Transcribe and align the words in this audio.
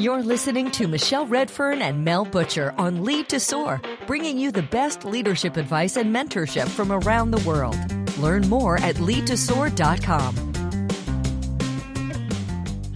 You're 0.00 0.22
listening 0.22 0.70
to 0.70 0.88
Michelle 0.88 1.26
Redfern 1.26 1.82
and 1.82 2.06
Mel 2.06 2.24
Butcher 2.24 2.72
on 2.78 3.04
Lead 3.04 3.28
to 3.28 3.38
Soar, 3.38 3.82
bringing 4.06 4.38
you 4.38 4.50
the 4.50 4.62
best 4.62 5.04
leadership 5.04 5.58
advice 5.58 5.98
and 5.98 6.10
mentorship 6.10 6.68
from 6.68 6.90
around 6.90 7.32
the 7.32 7.46
world. 7.46 7.76
Learn 8.16 8.48
more 8.48 8.78
at 8.78 8.94
leadtosoar.com. 8.94 10.34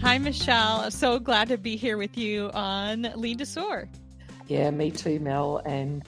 Hi, 0.01 0.17
Michelle. 0.17 0.91
So 0.91 1.19
glad 1.19 1.49
to 1.49 1.59
be 1.59 1.77
here 1.77 1.99
with 1.99 2.17
you 2.17 2.51
on 2.55 3.03
Lead 3.17 3.37
to 3.41 3.45
Soar. 3.45 3.87
Yeah, 4.49 4.71
me 4.71 4.91
too, 4.91 5.21
Mel. 5.21 5.61
And 5.67 6.03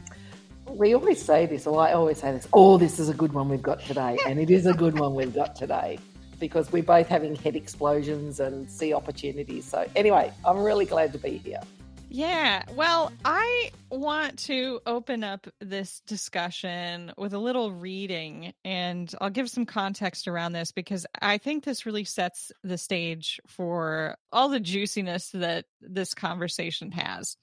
we 0.66 0.94
always 0.94 1.22
say 1.22 1.44
this, 1.44 1.66
or 1.66 1.78
I 1.78 1.92
always 1.92 2.20
say 2.20 2.32
this, 2.32 2.48
oh, 2.54 2.78
this 2.78 2.98
is 2.98 3.10
a 3.10 3.14
good 3.14 3.34
one 3.34 3.50
we've 3.50 3.60
got 3.60 3.80
today. 3.80 4.16
And 4.26 4.38
it 4.38 4.48
is 4.48 4.64
a 4.64 4.72
good 4.72 4.98
one 4.98 5.14
we've 5.14 5.34
got 5.34 5.56
today 5.56 5.98
because 6.38 6.70
we're 6.72 6.82
both 6.82 7.08
having 7.08 7.34
head 7.34 7.56
explosions 7.56 8.40
and 8.40 8.70
see 8.70 8.92
opportunities. 8.92 9.64
So, 9.64 9.88
anyway, 9.96 10.32
I'm 10.44 10.58
really 10.58 10.86
glad 10.86 11.12
to 11.12 11.18
be 11.18 11.38
here. 11.38 11.60
Yeah, 12.08 12.62
well, 12.74 13.12
I 13.24 13.72
want 13.90 14.38
to 14.44 14.80
open 14.86 15.24
up 15.24 15.48
this 15.60 16.00
discussion 16.06 17.12
with 17.18 17.34
a 17.34 17.38
little 17.38 17.72
reading, 17.72 18.54
and 18.64 19.12
I'll 19.20 19.28
give 19.28 19.50
some 19.50 19.66
context 19.66 20.28
around 20.28 20.52
this 20.52 20.70
because 20.70 21.04
I 21.20 21.38
think 21.38 21.64
this 21.64 21.84
really 21.84 22.04
sets 22.04 22.52
the 22.62 22.78
stage 22.78 23.40
for 23.48 24.16
all 24.32 24.48
the 24.48 24.60
juiciness 24.60 25.30
that 25.30 25.64
this 25.80 26.14
conversation 26.14 26.92
has. 26.92 27.36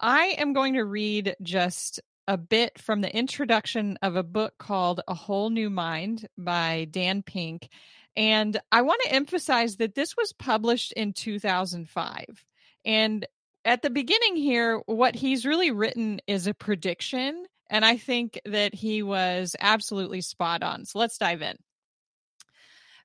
I 0.00 0.34
am 0.38 0.52
going 0.52 0.74
to 0.74 0.84
read 0.84 1.36
just 1.42 2.00
a 2.28 2.36
bit 2.36 2.78
from 2.78 3.00
the 3.00 3.16
introduction 3.16 3.98
of 4.02 4.14
a 4.14 4.22
book 4.22 4.52
called 4.58 5.00
A 5.08 5.14
Whole 5.14 5.48
New 5.48 5.70
Mind 5.70 6.28
by 6.36 6.86
Dan 6.90 7.22
Pink. 7.22 7.70
And 8.16 8.60
I 8.70 8.82
want 8.82 9.00
to 9.04 9.12
emphasize 9.12 9.76
that 9.76 9.94
this 9.94 10.14
was 10.14 10.34
published 10.34 10.92
in 10.92 11.14
2005. 11.14 12.44
And 12.84 13.26
at 13.64 13.80
the 13.80 13.88
beginning 13.88 14.36
here, 14.36 14.82
what 14.84 15.14
he's 15.14 15.46
really 15.46 15.70
written 15.70 16.20
is 16.26 16.46
a 16.46 16.52
prediction. 16.52 17.46
And 17.70 17.82
I 17.82 17.96
think 17.96 18.38
that 18.44 18.74
he 18.74 19.02
was 19.02 19.56
absolutely 19.58 20.20
spot 20.20 20.62
on. 20.62 20.84
So 20.84 20.98
let's 20.98 21.16
dive 21.16 21.40
in. 21.40 21.56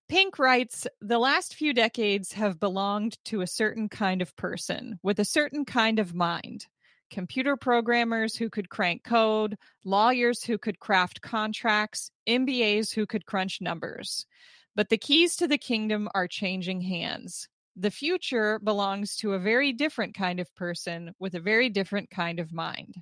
Pink 0.10 0.38
writes 0.38 0.86
The 1.00 1.18
last 1.18 1.56
few 1.56 1.74
decades 1.74 2.34
have 2.34 2.60
belonged 2.60 3.18
to 3.26 3.40
a 3.40 3.48
certain 3.48 3.88
kind 3.88 4.22
of 4.22 4.36
person 4.36 5.00
with 5.02 5.18
a 5.20 5.26
certain 5.26 5.64
kind 5.64 6.00
of 6.00 6.14
mind 6.14 6.68
computer 7.14 7.56
programmers 7.56 8.36
who 8.36 8.50
could 8.50 8.70
crank 8.70 9.04
code, 9.04 9.56
lawyers 9.86 10.44
who 10.44 10.58
could 10.58 10.80
craft 10.80 11.22
contracts, 11.22 12.10
MBAs 12.28 12.92
who 12.92 13.06
could 13.06 13.28
crunch 13.28 13.62
numbers. 13.62 14.26
But 14.76 14.90
the 14.90 14.98
keys 14.98 15.36
to 15.36 15.48
the 15.48 15.60
kingdom 15.60 16.10
are 16.16 16.28
changing 16.28 16.82
hands. 16.82 17.48
The 17.76 17.92
future 17.92 18.58
belongs 18.64 19.16
to 19.18 19.34
a 19.34 19.40
very 19.40 19.74
different 19.74 20.16
kind 20.16 20.40
of 20.40 20.54
person 20.56 21.14
with 21.20 21.36
a 21.36 21.40
very 21.40 21.70
different 21.70 22.10
kind 22.10 22.40
of 22.40 22.52
mind. 22.52 22.96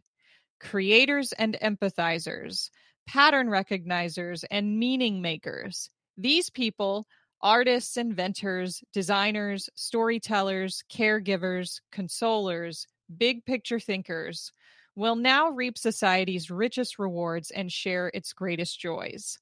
Creators 0.59 1.31
and 1.31 1.57
empathizers, 1.61 2.69
pattern 3.07 3.47
recognizers, 3.47 4.43
and 4.51 4.77
meaning 4.77 5.21
makers. 5.21 5.89
These 6.17 6.49
people, 6.49 7.07
artists, 7.41 7.95
inventors, 7.95 8.83
designers, 8.91 9.69
storytellers, 9.75 10.83
caregivers, 10.91 11.79
consolers, 11.93 12.85
big 13.17 13.45
picture 13.45 13.79
thinkers, 13.79 14.51
will 14.95 15.15
now 15.15 15.49
reap 15.49 15.77
society's 15.77 16.51
richest 16.51 16.99
rewards 16.99 17.51
and 17.51 17.71
share 17.71 18.11
its 18.13 18.33
greatest 18.33 18.79
joys. 18.79 19.37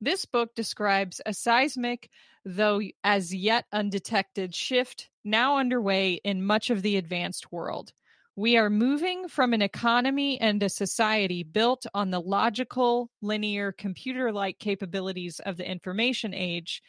This 0.00 0.24
book 0.24 0.54
describes 0.54 1.20
a 1.24 1.32
seismic, 1.32 2.10
though 2.44 2.80
as 3.02 3.34
yet 3.34 3.66
undetected, 3.72 4.54
shift 4.54 5.08
now 5.24 5.58
underway 5.58 6.20
in 6.24 6.44
much 6.44 6.70
of 6.70 6.82
the 6.82 6.96
advanced 6.96 7.52
world. 7.52 7.92
We 8.36 8.56
are 8.56 8.68
moving 8.68 9.28
from 9.28 9.52
an 9.52 9.62
economy 9.62 10.40
and 10.40 10.62
a 10.62 10.68
society 10.68 11.44
built 11.44 11.86
on 11.94 12.10
the 12.10 12.20
logical, 12.20 13.08
linear, 13.22 13.70
computer 13.70 14.32
like 14.32 14.58
capabilities 14.58 15.40
of 15.40 15.56
the 15.56 15.70
information 15.70 16.34
age 16.34 16.82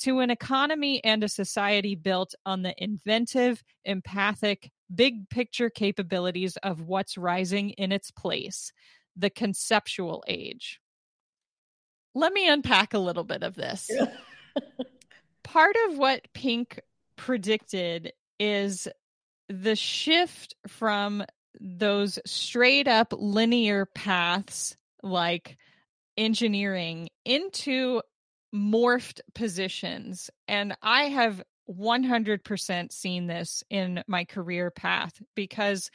to 0.00 0.20
an 0.20 0.30
economy 0.30 1.02
and 1.04 1.22
a 1.24 1.28
society 1.28 1.94
built 1.96 2.34
on 2.46 2.62
the 2.62 2.74
inventive, 2.82 3.62
empathic, 3.84 4.70
big 4.94 5.28
picture 5.28 5.70
capabilities 5.70 6.56
of 6.58 6.82
what's 6.82 7.16
rising 7.16 7.70
in 7.70 7.92
its 7.92 8.10
place, 8.10 8.72
the 9.16 9.30
conceptual 9.30 10.24
age. 10.26 10.80
Let 12.14 12.32
me 12.32 12.48
unpack 12.48 12.94
a 12.94 12.98
little 12.98 13.24
bit 13.24 13.42
of 13.42 13.54
this. 13.54 13.90
Part 15.44 15.76
of 15.88 15.98
what 15.98 16.28
Pink 16.34 16.80
predicted 17.16 18.12
is 18.38 18.88
the 19.48 19.76
shift 19.76 20.54
from 20.66 21.24
those 21.60 22.18
straight 22.26 22.88
up 22.88 23.12
linear 23.16 23.86
paths 23.86 24.76
like 25.02 25.56
engineering 26.16 27.08
into 27.24 28.02
morphed 28.54 29.20
positions. 29.34 30.30
And 30.48 30.76
I 30.82 31.04
have 31.04 31.42
100% 31.70 32.92
seen 32.92 33.26
this 33.26 33.62
in 33.70 34.02
my 34.06 34.24
career 34.24 34.70
path 34.70 35.20
because 35.34 35.90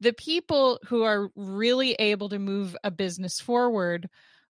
the 0.00 0.12
people 0.12 0.80
who 0.86 1.02
are 1.04 1.30
really 1.36 1.92
able 1.94 2.28
to 2.28 2.38
move 2.38 2.76
a 2.82 2.90
business 2.90 3.40
forward 3.40 4.08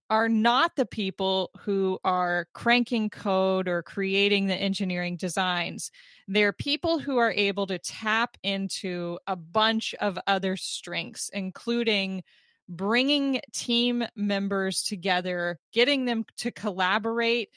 are 0.08 0.28
not 0.28 0.76
the 0.76 0.84
people 0.84 1.50
who 1.60 1.98
are 2.04 2.46
cranking 2.52 3.08
code 3.08 3.66
or 3.66 3.82
creating 3.82 4.46
the 4.46 4.54
engineering 4.54 5.16
designs. 5.16 5.90
They're 6.28 6.52
people 6.52 6.98
who 6.98 7.16
are 7.16 7.32
able 7.32 7.66
to 7.68 7.78
tap 7.78 8.36
into 8.42 9.18
a 9.26 9.36
bunch 9.36 9.94
of 10.00 10.18
other 10.26 10.56
strengths, 10.56 11.30
including 11.32 12.22
bringing 12.68 13.40
team 13.52 14.04
members 14.14 14.82
together, 14.82 15.58
getting 15.72 16.04
them 16.04 16.24
to 16.38 16.50
collaborate, 16.50 17.50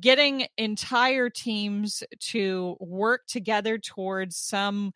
getting 0.00 0.46
entire 0.56 1.30
teams 1.30 2.02
to 2.18 2.76
work 2.80 3.26
together 3.26 3.78
towards 3.78 4.36
some 4.36 4.92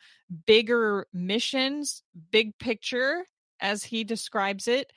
bigger 0.46 1.06
missions, 1.12 2.02
big 2.30 2.58
picture, 2.58 3.24
as 3.60 3.84
he 3.84 4.04
describes 4.04 4.68
it. 4.68 4.92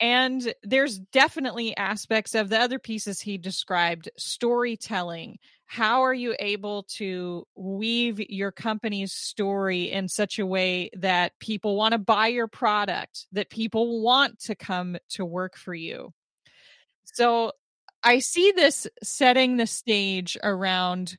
And 0.00 0.52
there's 0.62 0.98
definitely 0.98 1.76
aspects 1.76 2.34
of 2.34 2.48
the 2.48 2.58
other 2.58 2.78
pieces 2.78 3.20
he 3.20 3.38
described 3.38 4.10
storytelling. 4.18 5.38
How 5.66 6.02
are 6.02 6.14
you 6.14 6.34
able 6.40 6.82
to 6.96 7.46
weave 7.54 8.20
your 8.20 8.52
company's 8.52 9.12
story 9.12 9.90
in 9.90 10.08
such 10.08 10.38
a 10.38 10.46
way 10.46 10.90
that 10.94 11.38
people 11.38 11.76
want 11.76 11.92
to 11.92 11.98
buy 11.98 12.26
your 12.28 12.48
product, 12.48 13.26
that 13.32 13.50
people 13.50 14.02
want 14.02 14.40
to 14.40 14.54
come 14.54 14.96
to 15.10 15.24
work 15.24 15.56
for 15.56 15.74
you? 15.74 16.12
So 17.04 17.52
I 18.04 18.18
see 18.18 18.52
this 18.52 18.86
setting 19.02 19.56
the 19.56 19.66
stage 19.66 20.36
around 20.42 21.16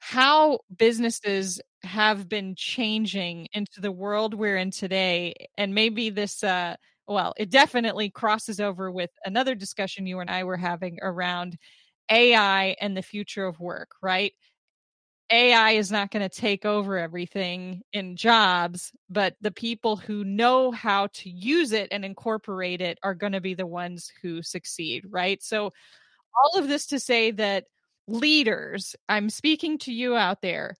how 0.00 0.60
businesses 0.76 1.60
have 1.84 2.28
been 2.28 2.54
changing 2.56 3.48
into 3.52 3.80
the 3.80 3.92
world 3.92 4.34
we're 4.34 4.56
in 4.58 4.70
today. 4.70 5.34
And 5.58 5.74
maybe 5.74 6.10
this, 6.10 6.44
uh, 6.44 6.76
well, 7.08 7.34
it 7.38 7.50
definitely 7.50 8.10
crosses 8.10 8.60
over 8.60 8.90
with 8.90 9.10
another 9.24 9.54
discussion 9.54 10.06
you 10.06 10.20
and 10.20 10.30
I 10.30 10.44
were 10.44 10.56
having 10.58 10.98
around 11.02 11.56
AI 12.10 12.76
and 12.80 12.96
the 12.96 13.02
future 13.02 13.46
of 13.46 13.60
work, 13.60 13.90
right? 14.02 14.32
AI 15.30 15.72
is 15.72 15.90
not 15.90 16.10
going 16.10 16.28
to 16.28 16.34
take 16.34 16.64
over 16.64 16.96
everything 16.98 17.82
in 17.92 18.16
jobs, 18.16 18.92
but 19.10 19.34
the 19.40 19.50
people 19.50 19.96
who 19.96 20.24
know 20.24 20.70
how 20.70 21.08
to 21.14 21.30
use 21.30 21.72
it 21.72 21.88
and 21.90 22.04
incorporate 22.04 22.80
it 22.80 22.98
are 23.02 23.14
going 23.14 23.32
to 23.32 23.40
be 23.40 23.54
the 23.54 23.66
ones 23.66 24.12
who 24.22 24.42
succeed, 24.42 25.04
right? 25.08 25.42
So, 25.42 25.72
all 26.44 26.58
of 26.58 26.68
this 26.68 26.86
to 26.88 27.00
say 27.00 27.30
that 27.32 27.64
leaders, 28.06 28.94
I'm 29.08 29.30
speaking 29.30 29.78
to 29.78 29.92
you 29.92 30.14
out 30.14 30.42
there, 30.42 30.76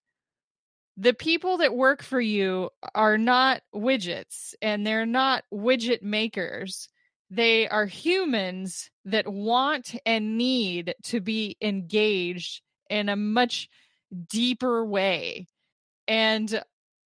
the 0.97 1.13
people 1.13 1.57
that 1.57 1.75
work 1.75 2.01
for 2.01 2.19
you 2.21 2.69
are 2.95 3.17
not 3.17 3.61
widgets 3.73 4.55
and 4.61 4.85
they're 4.85 5.05
not 5.05 5.43
widget 5.53 6.01
makers. 6.01 6.89
They 7.29 7.67
are 7.67 7.85
humans 7.85 8.89
that 9.05 9.27
want 9.27 9.95
and 10.05 10.37
need 10.37 10.95
to 11.03 11.21
be 11.21 11.57
engaged 11.61 12.61
in 12.89 13.09
a 13.09 13.15
much 13.15 13.69
deeper 14.29 14.85
way. 14.85 15.47
And 16.07 16.61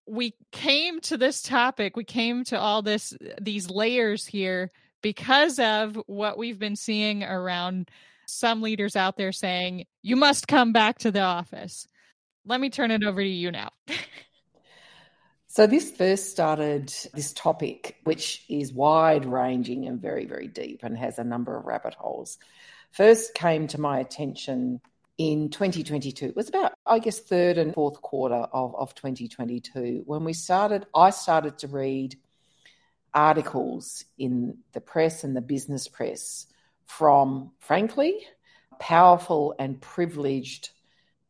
we 0.07 0.35
came 0.51 0.99
to 1.01 1.17
this 1.17 1.41
topic, 1.41 1.95
we 1.95 2.03
came 2.03 2.43
to 2.45 2.59
all 2.59 2.81
this 2.81 3.13
uh, 3.13 3.35
these 3.41 3.69
layers 3.69 4.25
here 4.25 4.71
because 5.01 5.59
of 5.59 5.97
what 6.07 6.37
we've 6.37 6.59
been 6.59 6.75
seeing 6.75 7.23
around 7.23 7.89
some 8.27 8.61
leaders 8.61 8.95
out 8.95 9.17
there 9.17 9.31
saying 9.31 9.85
you 10.01 10.15
must 10.15 10.47
come 10.47 10.73
back 10.73 10.99
to 10.99 11.11
the 11.11 11.21
office. 11.21 11.87
Let 12.45 12.59
me 12.59 12.69
turn 12.69 12.91
it 12.91 13.03
over 13.03 13.21
to 13.21 13.27
you 13.27 13.51
now. 13.51 13.69
so 15.47 15.67
this 15.67 15.91
first 15.91 16.31
started 16.31 16.93
this 17.13 17.33
topic 17.33 17.97
which 18.03 18.43
is 18.49 18.73
wide 18.73 19.25
ranging 19.25 19.87
and 19.87 20.01
very 20.01 20.25
very 20.25 20.47
deep 20.47 20.81
and 20.83 20.97
has 20.97 21.19
a 21.19 21.23
number 21.23 21.57
of 21.57 21.65
rabbit 21.65 21.93
holes. 21.93 22.37
First 22.91 23.33
came 23.33 23.67
to 23.67 23.79
my 23.79 23.99
attention 23.99 24.81
in 25.21 25.49
2022. 25.49 26.25
It 26.25 26.35
was 26.35 26.49
about, 26.49 26.73
I 26.83 26.97
guess, 26.97 27.19
third 27.19 27.59
and 27.59 27.75
fourth 27.75 28.01
quarter 28.01 28.47
of, 28.51 28.75
of 28.75 28.95
2022 28.95 30.01
when 30.07 30.23
we 30.23 30.33
started, 30.33 30.87
I 30.95 31.11
started 31.11 31.59
to 31.59 31.67
read 31.67 32.15
articles 33.13 34.03
in 34.17 34.57
the 34.71 34.81
press 34.81 35.23
and 35.23 35.35
the 35.35 35.41
business 35.41 35.87
press 35.87 36.47
from, 36.87 37.51
frankly, 37.59 38.17
powerful 38.79 39.53
and 39.59 39.79
privileged 39.79 40.71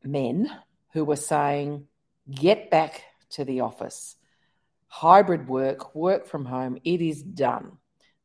men 0.05 0.49
who 0.93 1.03
were 1.03 1.17
saying, 1.17 1.85
get 2.33 2.71
back 2.71 3.03
to 3.31 3.43
the 3.43 3.59
office. 3.59 4.15
Hybrid 4.87 5.49
work, 5.49 5.93
work 5.93 6.27
from 6.27 6.45
home, 6.45 6.77
it 6.85 7.01
is 7.01 7.21
done. 7.21 7.73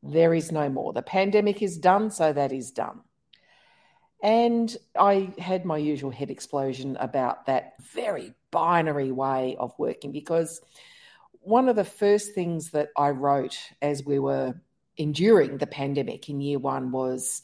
There 0.01 0.33
is 0.33 0.53
no 0.53 0.69
more. 0.69 0.93
The 0.93 1.03
pandemic 1.03 1.61
is 1.61 1.77
done, 1.77 2.13
so 2.13 2.33
that 2.33 2.53
is 2.53 2.71
done. 2.71 3.01
And 4.23 4.75
I 4.99 5.33
had 5.39 5.65
my 5.65 5.77
usual 5.77 6.11
head 6.11 6.31
explosion 6.31 6.97
about 6.99 7.47
that 7.47 7.75
very 7.93 8.35
binary 8.51 9.13
way 9.13 9.57
of 9.59 9.75
working 9.79 10.13
because 10.13 10.61
one 11.41 11.69
of 11.69 11.77
the 11.77 11.85
first 11.85 12.35
things 12.35 12.71
that 12.71 12.89
I 12.97 13.11
wrote 13.11 13.59
as 13.81 14.05
we 14.05 14.19
were 14.19 14.55
enduring 14.97 15.59
the 15.59 15.67
pandemic 15.67 16.29
in 16.29 16.41
year 16.41 16.59
one 16.59 16.91
was 16.91 17.43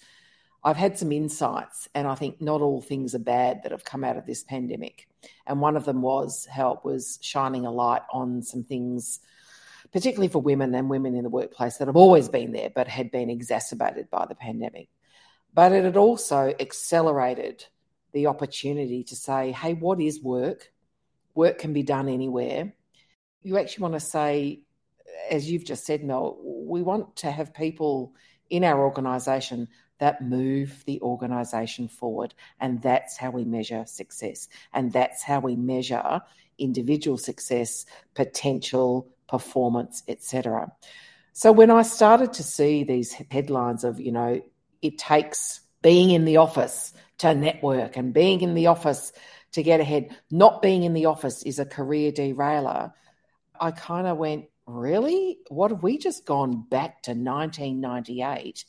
I've 0.64 0.76
had 0.76 0.96
some 0.96 1.10
insights, 1.10 1.88
and 1.94 2.06
I 2.06 2.14
think 2.14 2.40
not 2.40 2.60
all 2.60 2.80
things 2.80 3.16
are 3.16 3.20
bad 3.20 3.62
that 3.62 3.72
have 3.72 3.84
come 3.84 4.04
out 4.04 4.16
of 4.16 4.26
this 4.26 4.44
pandemic. 4.44 5.08
And 5.46 5.60
one 5.60 5.76
of 5.76 5.84
them 5.84 6.02
was 6.02 6.46
how 6.46 6.74
it 6.74 6.84
was 6.84 7.18
shining 7.20 7.66
a 7.66 7.70
light 7.72 8.02
on 8.12 8.42
some 8.42 8.62
things, 8.62 9.18
particularly 9.92 10.28
for 10.28 10.40
women 10.40 10.72
and 10.74 10.88
women 10.88 11.16
in 11.16 11.24
the 11.24 11.30
workplace 11.30 11.78
that 11.78 11.88
have 11.88 11.96
always 11.96 12.28
been 12.28 12.52
there 12.52 12.70
but 12.72 12.86
had 12.86 13.10
been 13.10 13.28
exacerbated 13.28 14.08
by 14.08 14.26
the 14.26 14.36
pandemic. 14.36 14.88
But 15.54 15.72
it 15.72 15.84
had 15.84 15.96
also 15.96 16.54
accelerated 16.58 17.66
the 18.12 18.26
opportunity 18.26 19.04
to 19.04 19.16
say, 19.16 19.52
hey, 19.52 19.74
what 19.74 20.00
is 20.00 20.22
work? 20.22 20.72
Work 21.34 21.58
can 21.58 21.72
be 21.72 21.82
done 21.82 22.08
anywhere. 22.08 22.72
You 23.42 23.58
actually 23.58 23.82
want 23.82 23.94
to 23.94 24.00
say, 24.00 24.64
as 25.30 25.50
you've 25.50 25.64
just 25.64 25.84
said, 25.84 26.04
Mel, 26.04 26.38
we 26.42 26.82
want 26.82 27.16
to 27.16 27.30
have 27.30 27.54
people 27.54 28.14
in 28.50 28.64
our 28.64 28.80
organisation 28.80 29.68
that 29.98 30.22
move 30.22 30.82
the 30.86 31.00
organisation 31.00 31.88
forward. 31.88 32.34
And 32.60 32.82
that's 32.82 33.16
how 33.16 33.30
we 33.30 33.44
measure 33.44 33.84
success. 33.86 34.48
And 34.72 34.92
that's 34.92 35.22
how 35.22 35.40
we 35.40 35.56
measure 35.56 36.20
individual 36.58 37.16
success, 37.16 37.86
potential, 38.14 39.08
performance, 39.28 40.02
etc. 40.08 40.72
So 41.32 41.50
when 41.52 41.70
I 41.70 41.82
started 41.82 42.32
to 42.34 42.42
see 42.42 42.84
these 42.84 43.12
headlines 43.12 43.84
of, 43.84 44.00
you 44.00 44.12
know, 44.12 44.42
it 44.82 44.98
takes 44.98 45.60
being 45.80 46.10
in 46.10 46.24
the 46.24 46.36
office 46.38 46.92
to 47.18 47.34
network 47.34 47.96
and 47.96 48.12
being 48.12 48.40
in 48.40 48.54
the 48.54 48.66
office 48.66 49.12
to 49.52 49.62
get 49.62 49.80
ahead. 49.80 50.16
Not 50.30 50.62
being 50.62 50.82
in 50.82 50.92
the 50.92 51.06
office 51.06 51.42
is 51.42 51.58
a 51.58 51.64
career 51.64 52.12
derailer. 52.12 52.92
I 53.60 53.70
kind 53.70 54.06
of 54.06 54.18
went, 54.18 54.46
really? 54.66 55.38
What 55.48 55.70
have 55.70 55.82
we 55.82 55.98
just 55.98 56.26
gone 56.26 56.64
back 56.68 57.02
to 57.04 57.12
1998 57.12 58.64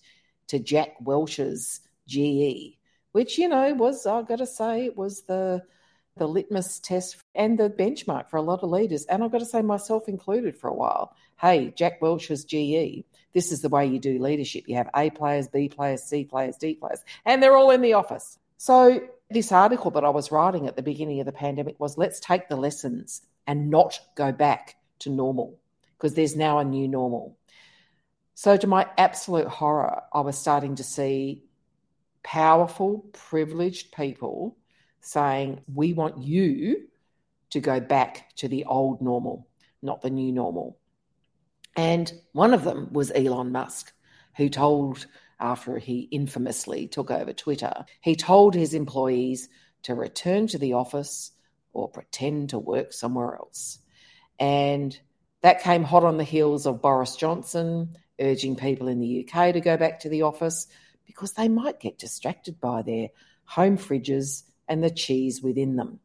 to 0.50 0.60
Jack 0.60 0.96
Welch's 1.02 1.82
GE, 2.08 2.78
which, 3.12 3.38
you 3.38 3.48
know, 3.48 3.74
was, 3.74 4.06
I've 4.06 4.28
got 4.28 4.40
to 4.40 4.46
say, 4.46 4.86
it 4.86 4.98
was 4.98 5.24
the 5.24 5.64
the 6.18 6.28
litmus 6.28 6.80
test 6.80 7.18
and 7.36 7.58
the 7.58 7.70
benchmark 7.70 8.30
for 8.30 8.38
a 8.38 8.42
lot 8.42 8.64
of 8.64 8.70
leaders. 8.70 9.06
And 9.06 9.24
I've 9.24 9.32
got 9.32 9.40
to 9.40 9.46
say, 9.46 9.62
myself 9.62 10.08
included 10.08 10.58
for 10.58 10.70
a 10.70 10.74
while. 10.74 11.16
Hey, 11.40 11.74
Jack 11.76 12.02
Welch's 12.02 12.46
GE 12.46 13.04
this 13.34 13.52
is 13.52 13.62
the 13.62 13.70
way 13.70 13.86
you 13.86 14.00
do 14.00 14.20
leadership. 14.20 14.66
You 14.68 14.76
have 14.76 14.90
A 14.96 15.10
players, 15.10 15.48
B 15.48 15.68
players, 15.68 16.04
C 16.04 16.24
players, 16.24 16.56
D 16.58 16.76
players, 16.76 17.04
and 17.26 17.42
they're 17.42 17.58
all 17.58 17.72
in 17.72 17.82
the 17.82 17.94
office. 17.94 18.38
So, 18.58 19.02
this 19.30 19.52
article 19.52 19.92
that 19.92 20.06
I 20.06 20.10
was 20.10 20.32
writing 20.32 20.68
at 20.68 20.76
the 20.76 20.84
beginning 20.84 21.20
of 21.20 21.26
the 21.26 21.32
pandemic 21.32 21.80
was 21.80 21.98
let's 21.98 22.20
take 22.20 22.48
the 22.48 22.56
lessons 22.56 23.24
and 23.48 23.70
not 23.70 24.00
go 24.16 24.32
back 24.32 24.76
to 25.00 25.10
normal 25.10 25.58
because 25.98 26.14
there's 26.14 26.36
now 26.36 26.60
a 26.60 26.64
new 26.64 26.88
normal. 26.88 27.36
So, 28.36 28.56
to 28.56 28.68
my 28.68 28.88
absolute 28.98 29.48
horror, 29.48 30.04
I 30.14 30.22
was 30.22 30.38
starting 30.38 30.76
to 30.76 30.84
see 30.84 31.44
powerful, 32.22 33.06
privileged 33.12 33.92
people 33.92 34.56
saying, 35.04 35.62
We 35.74 35.94
want 35.94 36.24
you 36.24 36.88
to 37.52 37.60
go 37.60 37.80
back 37.80 38.36
to 38.38 38.48
the 38.48 38.66
old 38.66 39.02
normal, 39.02 39.48
not 39.82 40.02
the 40.02 40.10
new 40.10 40.32
normal. 40.32 40.80
And 41.76 42.12
one 42.32 42.54
of 42.54 42.64
them 42.64 42.90
was 42.92 43.12
Elon 43.12 43.52
Musk, 43.52 43.92
who 44.38 44.50
told, 44.50 45.06
after 45.40 45.78
he 45.78 46.08
infamously 46.12 46.88
took 46.88 47.12
over 47.12 47.34
Twitter, 47.34 47.86
he 48.02 48.16
told 48.16 48.56
his 48.56 48.74
employees 48.74 49.50
to 49.84 49.96
return 49.96 50.48
to 50.48 50.58
the 50.58 50.74
office 50.74 51.32
or 51.74 51.90
pretend 51.90 52.50
to 52.50 52.60
work 52.60 52.94
somewhere 52.94 53.36
else. 53.36 53.80
And 54.40 54.98
that 55.42 55.62
came 55.62 55.84
hot 55.84 56.04
on 56.04 56.18
the 56.18 56.24
heels 56.24 56.66
of 56.66 56.82
Boris 56.82 57.16
Johnson 57.16 57.98
urging 58.20 58.56
people 58.56 58.88
in 58.88 59.00
the 59.00 59.28
UK 59.28 59.54
to 59.54 59.60
go 59.60 59.76
back 59.76 60.00
to 60.00 60.10
the 60.10 60.22
office 60.22 60.68
because 61.06 61.34
they 61.34 61.50
might 61.50 61.80
get 61.80 61.98
distracted 61.98 62.60
by 62.60 62.82
their 62.82 63.10
home 63.46 63.78
fridges 63.78 64.44
and 64.68 64.84
the 64.84 64.90
cheese 64.90 65.42
within 65.42 65.76
them. 65.76 66.00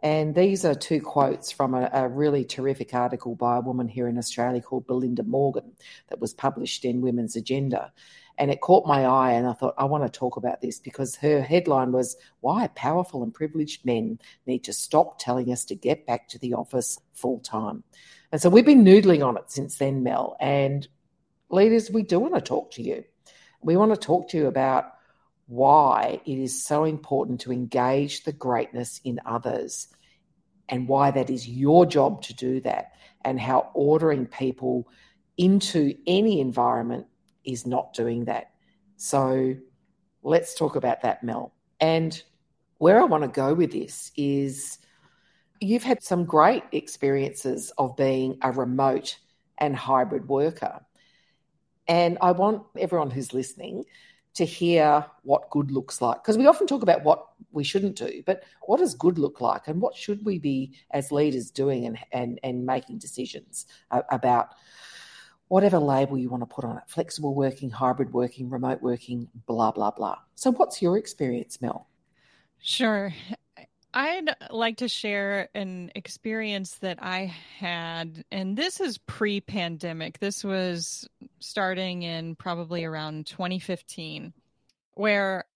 And 0.00 0.34
these 0.34 0.64
are 0.64 0.74
two 0.74 1.00
quotes 1.00 1.50
from 1.50 1.74
a, 1.74 1.90
a, 1.92 2.08
really 2.08 2.44
terrific 2.44 2.94
article 2.94 3.34
by 3.34 3.56
a 3.56 3.60
woman 3.60 3.88
here 3.88 4.06
in 4.06 4.16
Australia 4.16 4.60
called 4.60 4.86
Belinda 4.86 5.24
Morgan 5.24 5.72
that 6.08 6.20
was 6.20 6.32
published 6.32 6.84
in 6.84 7.00
Women's 7.00 7.34
Agenda. 7.34 7.92
And 8.38 8.52
it 8.52 8.60
caught 8.60 8.86
my 8.86 9.04
eye, 9.04 9.32
and 9.32 9.48
I 9.48 9.52
thought, 9.52 9.74
I 9.76 9.86
want 9.86 10.04
to 10.04 10.18
talk 10.18 10.36
about 10.36 10.60
this 10.60 10.78
because 10.78 11.16
her 11.16 11.42
headline 11.42 11.90
was 11.90 12.16
Why 12.38 12.68
Powerful 12.68 13.24
and 13.24 13.34
Privileged 13.34 13.84
Men 13.84 14.20
Need 14.46 14.62
to 14.64 14.72
Stop 14.72 15.18
Telling 15.18 15.50
Us 15.50 15.64
to 15.64 15.74
Get 15.74 16.06
Back 16.06 16.28
to 16.28 16.38
the 16.38 16.54
Office 16.54 17.00
Full 17.14 17.40
Time. 17.40 17.82
And 18.30 18.40
so 18.40 18.48
we've 18.48 18.64
been 18.64 18.84
noodling 18.84 19.26
on 19.26 19.36
it 19.36 19.50
since 19.50 19.78
then, 19.78 20.04
Mel. 20.04 20.36
And 20.38 20.86
leaders, 21.50 21.90
we 21.90 22.04
do 22.04 22.20
want 22.20 22.36
to 22.36 22.40
talk 22.40 22.70
to 22.72 22.82
you. 22.82 23.02
We 23.60 23.76
want 23.76 23.92
to 23.92 23.96
talk 23.96 24.28
to 24.28 24.36
you 24.36 24.46
about 24.46 24.92
why 25.48 26.20
it 26.24 26.38
is 26.38 26.64
so 26.64 26.84
important 26.84 27.40
to 27.40 27.52
engage 27.52 28.22
the 28.24 28.32
greatness 28.32 29.00
in 29.02 29.18
others 29.26 29.88
and 30.68 30.86
why 30.86 31.10
that 31.10 31.30
is 31.30 31.48
your 31.48 31.86
job 31.86 32.20
to 32.20 32.34
do 32.34 32.60
that, 32.60 32.92
and 33.24 33.40
how 33.40 33.70
ordering 33.72 34.26
people 34.26 34.86
into 35.38 35.94
any 36.06 36.40
environment 36.40 37.06
is 37.42 37.66
not 37.66 37.94
doing 37.94 38.26
that. 38.26 38.50
So 38.96 39.56
let's 40.22 40.54
talk 40.54 40.76
about 40.76 41.00
that, 41.02 41.24
Mel. 41.24 41.54
And 41.80 42.22
where 42.76 43.00
I 43.00 43.04
want 43.04 43.24
to 43.24 43.28
go 43.28 43.54
with 43.54 43.72
this 43.72 44.12
is 44.14 44.78
you've 45.60 45.82
had 45.82 46.02
some 46.02 46.26
great 46.26 46.64
experiences 46.72 47.72
of 47.78 47.96
being 47.96 48.38
a 48.42 48.52
remote 48.52 49.16
and 49.56 49.74
hybrid 49.74 50.28
worker. 50.28 50.80
And 51.88 52.18
I 52.20 52.32
want 52.32 52.64
everyone 52.78 53.10
who's 53.10 53.32
listening 53.32 53.84
to 54.38 54.44
hear 54.44 55.04
what 55.24 55.50
good 55.50 55.72
looks 55.72 56.00
like. 56.00 56.22
Because 56.22 56.38
we 56.38 56.46
often 56.46 56.68
talk 56.68 56.82
about 56.82 57.02
what 57.02 57.26
we 57.50 57.64
shouldn't 57.64 57.96
do, 57.96 58.22
but 58.24 58.44
what 58.62 58.78
does 58.78 58.94
good 58.94 59.18
look 59.18 59.40
like 59.40 59.66
and 59.66 59.80
what 59.80 59.96
should 59.96 60.24
we 60.24 60.38
be 60.38 60.72
as 60.92 61.10
leaders 61.10 61.50
doing 61.50 61.86
and, 61.86 61.98
and, 62.12 62.40
and 62.44 62.64
making 62.64 62.98
decisions 62.98 63.66
about 63.90 64.54
whatever 65.48 65.78
label 65.78 66.16
you 66.16 66.30
want 66.30 66.42
to 66.42 66.46
put 66.54 66.64
on 66.64 66.76
it 66.76 66.84
flexible 66.86 67.34
working, 67.34 67.68
hybrid 67.68 68.12
working, 68.12 68.48
remote 68.48 68.80
working, 68.80 69.28
blah, 69.46 69.72
blah, 69.72 69.90
blah. 69.90 70.16
So, 70.36 70.52
what's 70.52 70.80
your 70.80 70.96
experience, 70.96 71.60
Mel? 71.60 71.88
Sure. 72.60 73.12
I'd 73.94 74.28
like 74.50 74.78
to 74.78 74.88
share 74.88 75.48
an 75.54 75.90
experience 75.94 76.74
that 76.76 77.02
I 77.02 77.34
had, 77.58 78.24
and 78.30 78.56
this 78.56 78.80
is 78.80 78.98
pre 78.98 79.40
pandemic. 79.40 80.18
This 80.18 80.44
was 80.44 81.08
starting 81.38 82.02
in 82.02 82.36
probably 82.36 82.84
around 82.84 83.26
2015, 83.26 84.34
where 84.92 85.46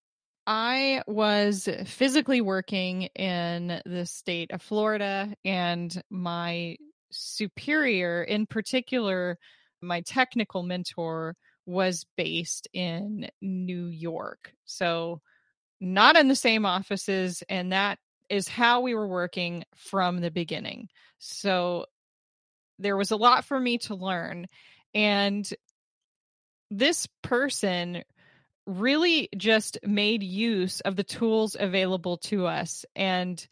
I 0.47 1.03
was 1.07 1.69
physically 1.85 2.41
working 2.41 3.03
in 3.15 3.81
the 3.85 4.07
state 4.07 4.51
of 4.51 4.63
Florida, 4.63 5.35
and 5.45 6.03
my 6.09 6.79
superior, 7.11 8.23
in 8.23 8.47
particular, 8.47 9.39
my 9.83 10.01
technical 10.01 10.63
mentor, 10.63 11.37
was 11.67 12.07
based 12.17 12.67
in 12.73 13.29
New 13.43 13.87
York. 13.87 14.55
So, 14.65 15.21
not 15.81 16.17
in 16.17 16.29
the 16.29 16.35
same 16.35 16.65
offices, 16.65 17.43
and 17.49 17.73
that 17.73 17.99
is 18.33 18.49
how 18.49 18.81
we 18.81 18.95
were 18.95 19.07
working 19.07 19.63
from 19.77 20.21
the 20.21 20.31
beginning. 20.31 20.89
So 21.19 21.85
there 22.79 22.97
was 22.97 23.11
a 23.11 23.17
lot 23.17 23.45
for 23.45 23.61
me 23.61 23.77
to 23.79 23.95
learn. 23.95 24.47
And 24.95 25.49
this 26.71 27.07
person 27.23 28.03
really 28.67 29.29
just 29.37 29.79
made 29.85 30.23
use 30.23 30.81
of 30.81 30.97
the 30.97 31.05
tools 31.05 31.59
available 31.61 32.17
to 32.17 32.47
us. 32.47 32.87
And 32.97 33.47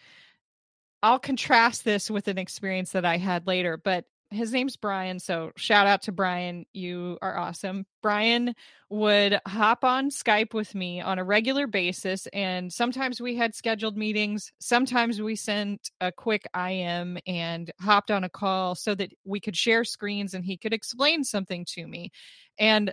I'll 1.03 1.19
contrast 1.19 1.85
this 1.85 2.11
with 2.11 2.29
an 2.29 2.39
experience 2.39 2.93
that 2.93 3.05
I 3.05 3.19
had 3.19 3.47
later, 3.47 3.77
but 3.77 4.07
his 4.31 4.53
name's 4.53 4.77
Brian. 4.77 5.19
So 5.19 5.51
shout 5.57 5.87
out 5.87 6.03
to 6.03 6.13
Brian. 6.13 6.65
You 6.73 7.19
are 7.21 7.37
awesome. 7.37 7.87
Brian 8.03 8.55
would 8.89 9.41
hop 9.47 9.85
on 9.85 10.11
Skype 10.11 10.55
with 10.55 10.75
me 10.75 11.01
on 11.01 11.19
a 11.19 11.25
regular 11.25 11.67
basis. 11.67 12.27
And 12.33 12.73
sometimes 12.73 13.21
we 13.21 13.35
had 13.35 13.55
scheduled 13.55 13.97
meetings. 13.97 14.53
Sometimes 14.61 15.21
we 15.21 15.37
sent 15.37 15.91
a 16.01 16.13
quick 16.13 16.47
IM 16.55 17.19
and 17.27 17.71
hopped 17.81 18.11
on 18.11 18.25
a 18.25 18.29
call 18.29 18.75
so 18.75 18.95
that 18.95 19.13
we 19.25 19.41
could 19.41 19.57
share 19.57 19.85
screens 19.85 20.35
and 20.35 20.45
he 20.45 20.57
could 20.57 20.73
explain 20.73 21.25
something 21.25 21.65
to 21.71 21.87
me. 21.87 22.11
And 22.59 22.93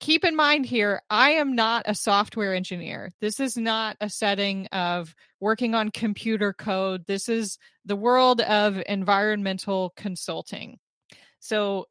keep 0.00 0.24
in 0.24 0.36
mind 0.36 0.66
here, 0.66 1.02
I 1.08 1.32
am 1.32 1.54
not 1.54 1.84
a 1.86 1.94
software 1.94 2.54
engineer. 2.54 3.12
This 3.20 3.40
is 3.40 3.56
not 3.56 3.96
a 4.00 4.10
setting 4.10 4.66
of 4.66 5.14
working 5.40 5.74
on 5.74 5.90
computer 5.90 6.52
code. 6.52 7.06
This 7.06 7.28
is 7.28 7.58
the 7.84 7.96
world 7.96 8.40
of 8.40 8.82
environmental 8.86 9.92
consulting. 9.96 10.78
So 11.40 11.86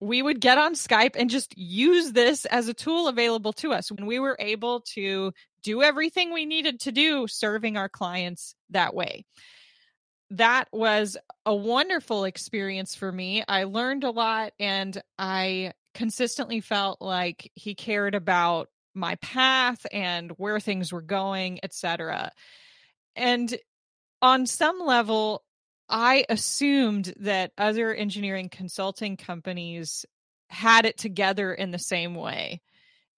we 0.00 0.22
would 0.22 0.40
get 0.40 0.58
on 0.58 0.74
Skype 0.74 1.14
and 1.14 1.28
just 1.28 1.56
use 1.56 2.12
this 2.12 2.46
as 2.46 2.68
a 2.68 2.74
tool 2.74 3.08
available 3.08 3.52
to 3.54 3.72
us 3.72 3.92
when 3.92 4.06
we 4.06 4.18
were 4.18 4.36
able 4.38 4.80
to 4.94 5.32
do 5.62 5.82
everything 5.82 6.32
we 6.32 6.46
needed 6.46 6.80
to 6.80 6.92
do 6.92 7.26
serving 7.26 7.76
our 7.76 7.88
clients 7.88 8.54
that 8.70 8.94
way. 8.94 9.26
That 10.30 10.68
was 10.72 11.16
a 11.44 11.54
wonderful 11.54 12.24
experience 12.24 12.94
for 12.94 13.10
me. 13.10 13.44
I 13.46 13.64
learned 13.64 14.04
a 14.04 14.10
lot 14.10 14.52
and 14.58 15.00
I 15.18 15.72
consistently 15.94 16.60
felt 16.60 17.00
like 17.00 17.50
he 17.54 17.74
cared 17.74 18.14
about 18.14 18.68
my 18.94 19.16
path 19.16 19.86
and 19.92 20.30
where 20.32 20.60
things 20.60 20.92
were 20.92 21.02
going, 21.02 21.60
etc. 21.62 22.32
And 23.16 23.56
on 24.22 24.46
some 24.46 24.80
level, 24.80 25.44
I 25.88 26.24
assumed 26.28 27.12
that 27.20 27.52
other 27.58 27.94
engineering 27.94 28.48
consulting 28.48 29.16
companies 29.16 30.04
had 30.48 30.84
it 30.86 30.98
together 30.98 31.52
in 31.52 31.70
the 31.70 31.78
same 31.78 32.14
way. 32.14 32.60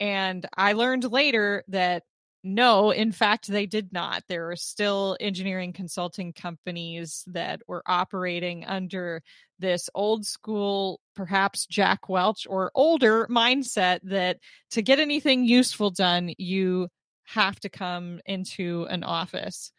And 0.00 0.46
I 0.56 0.72
learned 0.72 1.04
later 1.10 1.64
that 1.68 2.04
no, 2.44 2.90
in 2.90 3.12
fact, 3.12 3.46
they 3.46 3.66
did 3.66 3.92
not. 3.92 4.24
There 4.28 4.46
were 4.46 4.56
still 4.56 5.16
engineering 5.20 5.72
consulting 5.72 6.32
companies 6.32 7.22
that 7.28 7.62
were 7.68 7.84
operating 7.86 8.64
under 8.64 9.22
this 9.62 9.88
old 9.94 10.26
school, 10.26 11.00
perhaps 11.16 11.64
Jack 11.66 12.10
Welch 12.10 12.46
or 12.46 12.70
older 12.74 13.26
mindset 13.30 14.00
that 14.02 14.36
to 14.72 14.82
get 14.82 15.00
anything 15.00 15.44
useful 15.46 15.90
done, 15.90 16.34
you 16.36 16.88
have 17.24 17.58
to 17.60 17.70
come 17.70 18.20
into 18.26 18.86
an 18.90 19.04
office. 19.04 19.72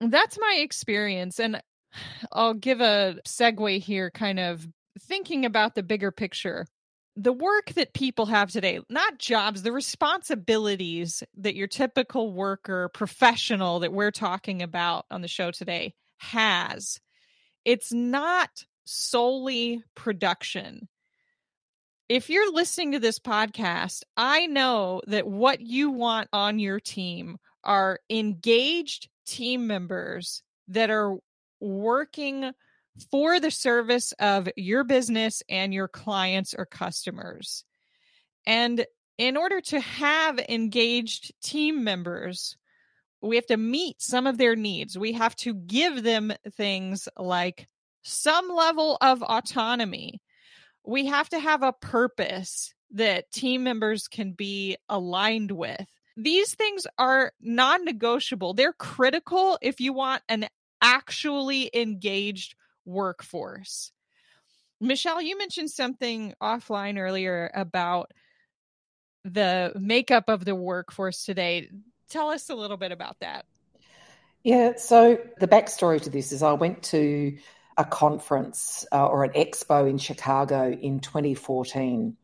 That's 0.00 0.38
my 0.40 0.58
experience. 0.60 1.38
And 1.38 1.62
I'll 2.32 2.54
give 2.54 2.80
a 2.80 3.18
segue 3.26 3.78
here, 3.80 4.10
kind 4.10 4.40
of 4.40 4.66
thinking 5.02 5.44
about 5.44 5.76
the 5.76 5.82
bigger 5.84 6.10
picture 6.10 6.66
the 7.18 7.32
work 7.32 7.70
that 7.70 7.94
people 7.94 8.26
have 8.26 8.48
today, 8.48 8.78
not 8.88 9.18
jobs, 9.18 9.62
the 9.62 9.72
responsibilities 9.72 11.24
that 11.36 11.56
your 11.56 11.66
typical 11.66 12.32
worker, 12.32 12.88
professional 12.94 13.80
that 13.80 13.92
we're 13.92 14.12
talking 14.12 14.62
about 14.62 15.04
on 15.10 15.20
the 15.20 15.26
show 15.26 15.50
today 15.50 15.94
has, 16.18 17.00
it's 17.64 17.92
not 17.92 18.64
solely 18.88 19.82
production. 19.94 20.88
If 22.08 22.30
you're 22.30 22.52
listening 22.52 22.92
to 22.92 22.98
this 22.98 23.18
podcast, 23.18 24.02
I 24.16 24.46
know 24.46 25.02
that 25.06 25.26
what 25.26 25.60
you 25.60 25.90
want 25.90 26.28
on 26.32 26.58
your 26.58 26.80
team 26.80 27.36
are 27.64 28.00
engaged 28.08 29.08
team 29.26 29.66
members 29.66 30.42
that 30.68 30.88
are 30.88 31.16
working 31.60 32.52
for 33.10 33.38
the 33.40 33.50
service 33.50 34.12
of 34.18 34.48
your 34.56 34.84
business 34.84 35.42
and 35.50 35.74
your 35.74 35.88
clients 35.88 36.54
or 36.56 36.64
customers. 36.64 37.64
And 38.46 38.86
in 39.18 39.36
order 39.36 39.60
to 39.60 39.80
have 39.80 40.38
engaged 40.48 41.34
team 41.42 41.84
members, 41.84 42.56
we 43.20 43.36
have 43.36 43.46
to 43.46 43.56
meet 43.58 44.00
some 44.00 44.26
of 44.26 44.38
their 44.38 44.56
needs. 44.56 44.96
We 44.96 45.12
have 45.12 45.36
to 45.36 45.52
give 45.52 46.02
them 46.02 46.32
things 46.52 47.06
like 47.18 47.66
some 48.08 48.48
level 48.48 48.96
of 49.00 49.22
autonomy. 49.22 50.20
We 50.84 51.06
have 51.06 51.28
to 51.30 51.38
have 51.38 51.62
a 51.62 51.72
purpose 51.72 52.74
that 52.92 53.30
team 53.30 53.62
members 53.62 54.08
can 54.08 54.32
be 54.32 54.76
aligned 54.88 55.50
with. 55.50 55.86
These 56.16 56.54
things 56.54 56.86
are 56.96 57.32
non 57.40 57.84
negotiable. 57.84 58.54
They're 58.54 58.72
critical 58.72 59.58
if 59.60 59.80
you 59.80 59.92
want 59.92 60.22
an 60.28 60.48
actually 60.80 61.70
engaged 61.74 62.54
workforce. 62.84 63.92
Michelle, 64.80 65.20
you 65.20 65.36
mentioned 65.36 65.70
something 65.70 66.34
offline 66.42 66.98
earlier 66.98 67.50
about 67.54 68.12
the 69.24 69.72
makeup 69.78 70.28
of 70.28 70.44
the 70.44 70.54
workforce 70.54 71.24
today. 71.24 71.68
Tell 72.08 72.30
us 72.30 72.48
a 72.48 72.54
little 72.54 72.76
bit 72.76 72.92
about 72.92 73.16
that. 73.20 73.44
Yeah, 74.42 74.76
so 74.76 75.18
the 75.40 75.48
backstory 75.48 76.00
to 76.02 76.10
this 76.10 76.32
is 76.32 76.42
I 76.42 76.52
went 76.52 76.82
to 76.84 77.36
a 77.78 77.84
conference 77.84 78.84
uh, 78.92 79.06
or 79.06 79.22
an 79.22 79.30
expo 79.30 79.88
in 79.88 79.98
Chicago 79.98 80.68
in 80.70 80.98
2014, 80.98 82.16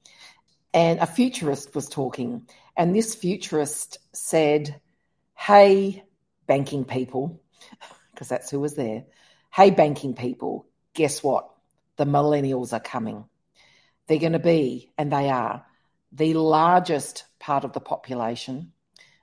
and 0.75 0.99
a 0.99 1.06
futurist 1.06 1.75
was 1.76 1.88
talking. 1.88 2.49
And 2.76 2.94
this 2.94 3.14
futurist 3.14 3.99
said, 4.12 4.80
Hey, 5.37 6.02
banking 6.49 6.84
people, 6.84 7.40
because 8.12 8.28
that's 8.28 8.50
who 8.50 8.58
was 8.58 8.75
there, 8.75 9.04
Hey, 9.52 9.70
banking 9.70 10.14
people, 10.14 10.66
guess 10.92 11.23
what? 11.23 11.49
The 11.96 12.04
millennials 12.04 12.73
are 12.73 12.80
coming. 12.80 13.25
They're 14.08 14.18
going 14.18 14.32
to 14.32 14.40
be, 14.40 14.90
and 14.99 15.12
they 15.12 15.30
are, 15.30 15.64
the 16.11 16.34
largest 16.34 17.25
part 17.38 17.62
of 17.62 17.73
the 17.73 17.80
population 17.80 18.73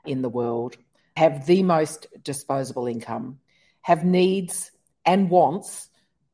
in 0.05 0.21
the 0.21 0.29
world, 0.29 0.77
have 1.17 1.45
the 1.45 1.61
most 1.61 2.07
disposable 2.23 2.88
income, 2.88 3.39
have 3.81 4.05
needs 4.05 4.71
and 5.05 5.29
wants 5.29 5.89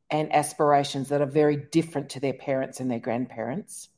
and 0.09 0.33
aspirations 0.33 1.09
that 1.09 1.21
are 1.21 1.25
very 1.25 1.57
different 1.57 2.09
to 2.11 2.19
their 2.19 2.33
parents 2.33 2.79
and 2.79 2.89
their 2.89 2.99
grandparents. 2.99 3.89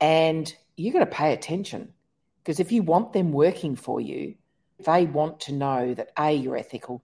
And 0.00 0.52
you've 0.76 0.94
got 0.94 1.00
to 1.00 1.06
pay 1.06 1.32
attention 1.32 1.92
because 2.42 2.60
if 2.60 2.72
you 2.72 2.82
want 2.82 3.12
them 3.12 3.32
working 3.32 3.76
for 3.76 4.00
you, 4.00 4.36
they 4.84 5.06
want 5.06 5.40
to 5.40 5.52
know 5.52 5.92
that 5.94 6.12
A, 6.18 6.32
you're 6.32 6.56
ethical, 6.56 7.02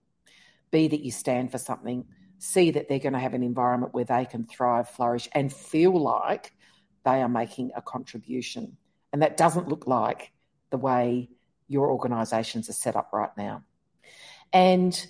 B, 0.71 0.87
that 0.87 1.01
you 1.01 1.11
stand 1.11 1.51
for 1.51 1.57
something, 1.57 2.05
C, 2.39 2.71
that 2.71 2.87
they're 2.87 2.99
going 2.99 3.13
to 3.13 3.19
have 3.19 3.33
an 3.33 3.43
environment 3.43 3.93
where 3.93 4.05
they 4.05 4.25
can 4.25 4.45
thrive, 4.45 4.89
flourish, 4.89 5.27
and 5.33 5.51
feel 5.51 5.99
like 5.99 6.53
they 7.03 7.21
are 7.21 7.29
making 7.29 7.71
a 7.75 7.81
contribution. 7.81 8.77
And 9.11 9.21
that 9.21 9.37
doesn't 9.37 9.67
look 9.67 9.87
like 9.87 10.31
the 10.69 10.77
way 10.77 11.29
your 11.67 11.91
organisations 11.91 12.69
are 12.69 12.73
set 12.73 12.95
up 12.95 13.11
right 13.13 13.35
now. 13.37 13.63
And 14.53 15.05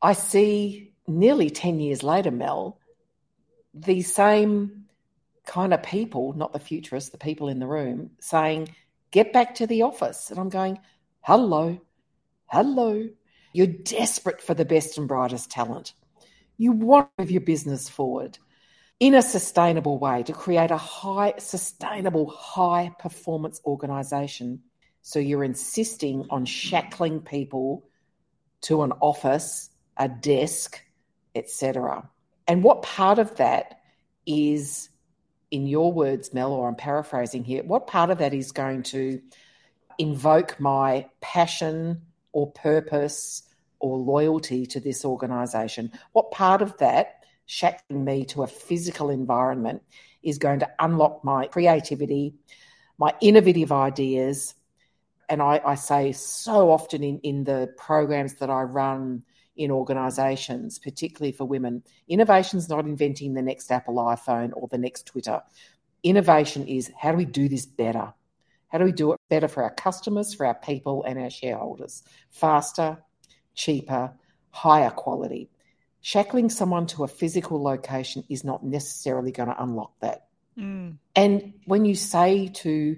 I 0.00 0.14
see 0.14 0.91
nearly 1.06 1.50
10 1.50 1.80
years 1.80 2.02
later, 2.02 2.30
Mel, 2.30 2.78
the 3.74 4.02
same 4.02 4.84
kind 5.46 5.74
of 5.74 5.82
people, 5.82 6.32
not 6.34 6.52
the 6.52 6.58
futurists, 6.58 7.10
the 7.10 7.18
people 7.18 7.48
in 7.48 7.58
the 7.58 7.66
room, 7.66 8.10
saying, 8.20 8.74
get 9.10 9.32
back 9.32 9.56
to 9.56 9.66
the 9.66 9.82
office. 9.82 10.30
And 10.30 10.38
I'm 10.38 10.48
going, 10.48 10.78
hello, 11.20 11.80
hello. 12.46 13.08
You're 13.52 13.66
desperate 13.66 14.40
for 14.40 14.54
the 14.54 14.64
best 14.64 14.98
and 14.98 15.08
brightest 15.08 15.50
talent. 15.50 15.94
You 16.56 16.72
want 16.72 17.08
to 17.16 17.22
move 17.22 17.30
your 17.30 17.40
business 17.40 17.88
forward 17.88 18.38
in 19.00 19.14
a 19.14 19.22
sustainable 19.22 19.98
way 19.98 20.22
to 20.22 20.32
create 20.32 20.70
a 20.70 20.76
high, 20.76 21.34
sustainable, 21.38 22.30
high 22.30 22.92
performance 23.00 23.60
organization. 23.66 24.62
So 25.02 25.18
you're 25.18 25.42
insisting 25.42 26.26
on 26.30 26.44
shackling 26.44 27.20
people 27.20 27.88
to 28.62 28.82
an 28.82 28.92
office, 29.00 29.70
a 29.96 30.08
desk, 30.08 30.80
etc. 31.34 32.08
And 32.46 32.62
what 32.62 32.82
part 32.82 33.18
of 33.18 33.36
that 33.36 33.80
is, 34.26 34.88
in 35.50 35.66
your 35.66 35.92
words, 35.92 36.32
Mel, 36.32 36.52
or 36.52 36.68
I'm 36.68 36.74
paraphrasing 36.74 37.44
here, 37.44 37.62
what 37.62 37.86
part 37.86 38.10
of 38.10 38.18
that 38.18 38.34
is 38.34 38.52
going 38.52 38.82
to 38.84 39.20
invoke 39.98 40.58
my 40.58 41.06
passion, 41.20 42.02
or 42.32 42.50
purpose 42.50 43.42
or 43.78 43.98
loyalty 43.98 44.66
to 44.66 44.80
this 44.80 45.04
organization? 45.04 45.92
What 46.12 46.30
part 46.30 46.62
of 46.62 46.76
that 46.78 47.24
shackling 47.46 48.04
me 48.04 48.24
to 48.26 48.42
a 48.42 48.46
physical 48.46 49.10
environment 49.10 49.82
is 50.22 50.38
going 50.38 50.60
to 50.60 50.70
unlock 50.78 51.24
my 51.24 51.46
creativity, 51.46 52.34
my 52.98 53.14
innovative 53.20 53.72
ideas? 53.72 54.54
And 55.28 55.40
I, 55.40 55.60
I 55.64 55.74
say 55.76 56.12
so 56.12 56.70
often 56.70 57.02
in, 57.02 57.18
in 57.20 57.44
the 57.44 57.72
programs 57.76 58.34
that 58.34 58.50
I 58.50 58.62
run 58.62 59.22
in 59.56 59.70
organizations, 59.70 60.78
particularly 60.78 61.32
for 61.32 61.44
women, 61.44 61.82
innovation 62.08 62.58
is 62.58 62.68
not 62.68 62.86
inventing 62.86 63.34
the 63.34 63.42
next 63.42 63.70
Apple 63.70 63.96
iPhone 63.96 64.50
or 64.54 64.68
the 64.68 64.78
next 64.78 65.06
Twitter. 65.06 65.42
Innovation 66.02 66.66
is 66.66 66.90
how 66.98 67.10
do 67.12 67.18
we 67.18 67.24
do 67.24 67.48
this 67.48 67.66
better? 67.66 68.12
How 68.68 68.78
do 68.78 68.84
we 68.84 68.92
do 68.92 69.12
it 69.12 69.20
better 69.28 69.48
for 69.48 69.62
our 69.62 69.74
customers, 69.74 70.32
for 70.34 70.46
our 70.46 70.54
people, 70.54 71.04
and 71.04 71.18
our 71.18 71.28
shareholders? 71.30 72.02
Faster, 72.30 72.98
cheaper, 73.54 74.12
higher 74.50 74.90
quality. 74.90 75.50
shackling 76.02 76.50
someone 76.50 76.86
to 76.88 77.04
a 77.04 77.08
physical 77.08 77.62
location 77.62 78.24
is 78.28 78.44
not 78.44 78.64
necessarily 78.64 79.32
going 79.32 79.48
to 79.48 79.62
unlock 79.62 79.92
that. 80.00 80.26
Mm. 80.58 80.98
And 81.16 81.54
when 81.64 81.84
you 81.84 81.94
say 81.94 82.48
to 82.48 82.96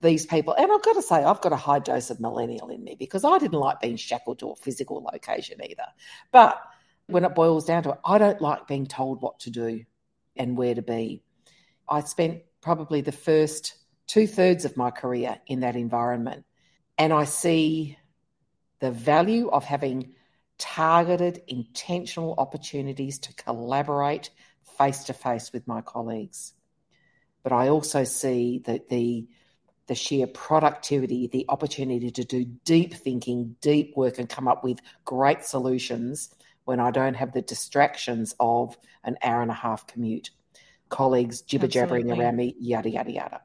these 0.00 0.26
people, 0.26 0.54
and 0.54 0.70
I've 0.70 0.82
got 0.82 0.94
to 0.94 1.02
say, 1.02 1.16
I've 1.16 1.40
got 1.40 1.52
a 1.52 1.56
high 1.56 1.78
dose 1.78 2.10
of 2.10 2.20
millennial 2.20 2.68
in 2.70 2.82
me 2.82 2.96
because 2.98 3.24
I 3.24 3.38
didn't 3.38 3.58
like 3.58 3.80
being 3.80 3.96
shackled 3.96 4.38
to 4.38 4.50
a 4.50 4.56
physical 4.56 5.02
location 5.02 5.60
either. 5.62 5.86
But 6.32 6.60
when 7.06 7.24
it 7.24 7.34
boils 7.34 7.66
down 7.66 7.82
to 7.84 7.90
it, 7.90 7.98
I 8.04 8.18
don't 8.18 8.40
like 8.40 8.66
being 8.66 8.86
told 8.86 9.20
what 9.20 9.40
to 9.40 9.50
do 9.50 9.84
and 10.36 10.56
where 10.56 10.74
to 10.74 10.82
be. 10.82 11.22
I 11.88 12.00
spent 12.00 12.42
probably 12.60 13.00
the 13.00 13.12
first 13.12 13.74
two 14.06 14.26
thirds 14.26 14.64
of 14.64 14.76
my 14.76 14.90
career 14.90 15.38
in 15.46 15.60
that 15.60 15.76
environment. 15.76 16.44
And 16.98 17.12
I 17.12 17.24
see 17.24 17.98
the 18.80 18.90
value 18.90 19.48
of 19.48 19.64
having 19.64 20.14
targeted, 20.58 21.42
intentional 21.46 22.34
opportunities 22.38 23.18
to 23.20 23.34
collaborate 23.34 24.30
face 24.78 25.04
to 25.04 25.12
face 25.12 25.52
with 25.52 25.66
my 25.66 25.80
colleagues. 25.80 26.52
But 27.42 27.52
I 27.52 27.68
also 27.68 28.04
see 28.04 28.62
that 28.66 28.88
the 28.88 29.26
the 29.90 29.96
sheer 29.96 30.28
productivity, 30.28 31.26
the 31.26 31.44
opportunity 31.48 32.12
to 32.12 32.22
do 32.22 32.44
deep 32.44 32.94
thinking, 32.94 33.56
deep 33.60 33.96
work, 33.96 34.20
and 34.20 34.28
come 34.28 34.46
up 34.46 34.62
with 34.62 34.78
great 35.04 35.44
solutions 35.44 36.32
when 36.64 36.78
I 36.78 36.92
don't 36.92 37.14
have 37.14 37.32
the 37.32 37.42
distractions 37.42 38.32
of 38.38 38.78
an 39.02 39.16
hour 39.20 39.42
and 39.42 39.50
a 39.50 39.54
half 39.54 39.88
commute, 39.88 40.30
colleagues 40.90 41.42
jibber 41.42 41.66
jabbering 41.66 42.08
around 42.08 42.36
me, 42.36 42.54
yada, 42.60 42.88
yada, 42.88 43.10
yada. 43.10 43.40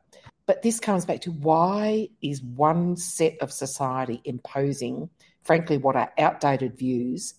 But 0.46 0.62
this 0.62 0.80
comes 0.80 1.04
back 1.04 1.22
to 1.22 1.32
why 1.32 2.10
is 2.22 2.44
one 2.44 2.96
set 2.96 3.38
of 3.42 3.52
society 3.52 4.22
imposing, 4.24 5.10
frankly, 5.42 5.80
what 5.80 5.96
are 5.96 6.14
outdated 6.20 6.78
views 6.78 7.34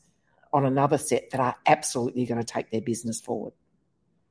on 0.52 0.66
another 0.66 0.98
set 0.98 1.30
that 1.30 1.38
are 1.38 1.54
absolutely 1.64 2.26
going 2.26 2.40
to 2.40 2.44
take 2.44 2.72
their 2.72 2.80
business 2.80 3.20
forward? 3.20 3.52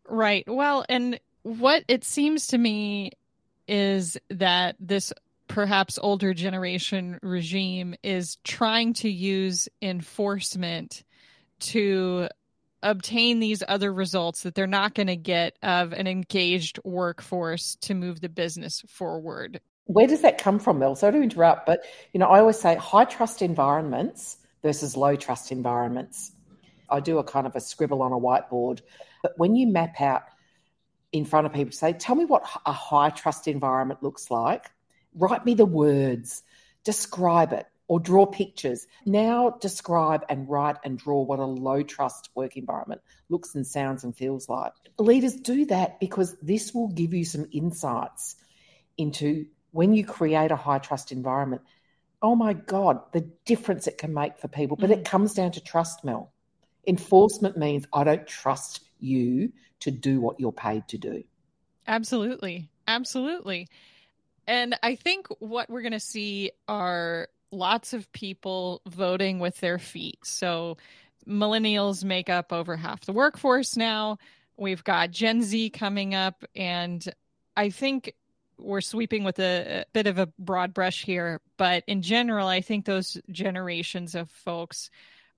Right. 0.06 0.44
Well, 0.46 0.84
and 0.90 1.18
what 1.44 1.86
it 1.88 2.04
seems 2.04 2.48
to 2.48 2.58
me 2.58 3.12
is 3.68 4.18
that 4.30 4.76
this 4.80 5.14
perhaps 5.48 6.00
older 6.02 6.34
generation 6.34 7.20
regime 7.22 7.96
is 8.04 8.38
trying 8.44 8.94
to 8.94 9.10
use 9.10 9.70
enforcement 9.82 11.04
to 11.60 12.28
obtain 12.84 13.40
these 13.40 13.64
other 13.68 13.92
results 13.92 14.44
that 14.44 14.54
they're 14.54 14.68
not 14.68 14.94
going 14.94 15.08
to 15.08 15.16
get 15.16 15.58
of 15.64 15.92
an 15.94 16.08
engaged 16.08 16.80
workforce 16.84 17.78
to 17.82 17.94
move 17.94 18.22
the 18.22 18.30
business 18.30 18.84
forward. 18.88 19.60
Where 19.86 20.08
does 20.08 20.22
that 20.22 20.38
come 20.38 20.60
from, 20.60 20.80
Mel? 20.80 20.96
Sorry 20.96 21.14
to 21.14 21.22
interrupt, 21.22 21.66
but 21.66 21.84
you 22.14 22.20
know, 22.20 22.28
I 22.28 22.40
always 22.40 22.60
say 22.60 22.76
high 22.76 23.06
trust 23.06 23.42
environments 23.42 24.38
versus 24.64 24.98
low 24.98 25.16
trust 25.16 25.52
environments. 25.52 26.32
I 26.90 27.00
do 27.00 27.18
a 27.18 27.24
kind 27.24 27.48
of 27.48 27.56
a 27.56 27.60
scribble 27.60 28.02
on 28.02 28.12
a 28.12 28.20
whiteboard, 28.20 28.82
but 29.24 29.34
when 29.38 29.56
you 29.56 29.68
map 29.68 30.00
out 30.02 30.24
in 31.16 31.24
front 31.24 31.46
of 31.46 31.54
people, 31.54 31.72
say, 31.72 31.94
tell 31.94 32.14
me 32.14 32.26
what 32.26 32.46
a 32.66 32.74
high 32.74 33.10
trust 33.10 33.48
environment 33.48 34.04
looks 34.04 34.30
like. 34.30 34.70
Write 35.14 35.46
me 35.46 35.54
the 35.54 35.66
words, 35.66 36.44
describe 36.84 37.54
it 37.54 37.66
or 37.88 38.02
draw 38.02 38.26
pictures. 38.26 38.86
Now 39.06 39.52
describe 39.62 40.26
and 40.28 40.50
write 40.50 40.76
and 40.84 41.00
draw 41.00 41.22
what 41.22 41.40
a 41.40 41.46
low 41.46 41.84
trust 41.84 42.32
work 42.36 42.58
environment 42.58 43.00
looks 43.30 43.56
and 43.56 43.66
sounds 43.66 44.04
and 44.04 44.14
feels 44.14 44.50
like. 44.50 44.74
Leaders 45.00 45.38
do 45.38 45.66
that 45.68 46.02
because 46.02 46.36
this 46.42 46.74
will 46.74 46.90
give 46.90 47.14
you 47.14 47.24
some 47.24 47.48
insights 47.54 48.36
into 48.98 49.46
when 49.72 49.94
you 49.94 50.06
create 50.06 50.52
a 50.52 50.58
high 50.58 50.80
trust 50.80 51.14
environment. 51.14 51.62
Oh 52.22 52.36
my 52.36 52.52
God, 52.52 53.00
the 53.14 53.22
difference 53.46 53.88
it 53.88 53.98
can 53.98 54.14
make 54.14 54.38
for 54.38 54.50
people. 54.50 54.76
But 54.76 54.90
mm. 54.90 54.98
it 54.98 55.06
comes 55.06 55.34
down 55.34 55.54
to 55.54 55.64
trust, 55.64 56.04
Mel. 56.04 56.34
Enforcement 56.86 57.58
means 57.58 57.88
I 57.94 58.04
don't 58.04 58.28
trust 58.28 58.82
you 59.00 59.52
to 59.82 59.92
do 59.92 60.20
what 60.20 60.40
you're 60.40 60.52
paid 60.52 60.88
to 60.90 60.98
do. 60.98 61.24
Absolutely. 61.88 62.70
Absolutely. 62.88 63.68
And 64.48 64.78
I 64.84 64.96
think 64.96 65.28
what 65.40 65.70
we're 65.70 65.82
going 65.82 65.92
to 65.92 66.00
see 66.00 66.52
are 66.68 67.28
lots 67.52 67.94
of 67.94 68.12
people 68.12 68.82
voting 68.88 69.40
with 69.40 69.60
their 69.60 69.80
feet. 69.80 70.20
So 70.24 70.78
millennials 71.28 72.04
make 72.04 72.30
up 72.30 72.54
over 72.54 72.76
half 72.76 73.02
the 73.02 73.14
workforce 73.14 73.76
now. 73.76 74.18
We've 74.58 74.84
got 74.84 75.12
Gen 75.12 75.42
Z 75.42 75.72
coming 75.72 76.16
up, 76.16 76.46
and 76.56 77.06
I 77.58 77.70
think 77.72 78.14
we're 78.58 78.82
sweeping 78.82 79.26
with 79.26 79.40
a, 79.40 79.82
a, 79.82 79.86
bit 79.92 80.08
of 80.08 80.18
a 80.18 80.28
broad 80.40 80.74
brush 80.74 81.04
here, 81.04 81.42
but 81.58 81.84
in 81.88 82.02
general, 82.02 82.48
I 82.48 82.62
think 82.62 82.86
those 82.86 83.18
generations 83.30 84.16
of 84.16 84.30
folks 84.30 84.90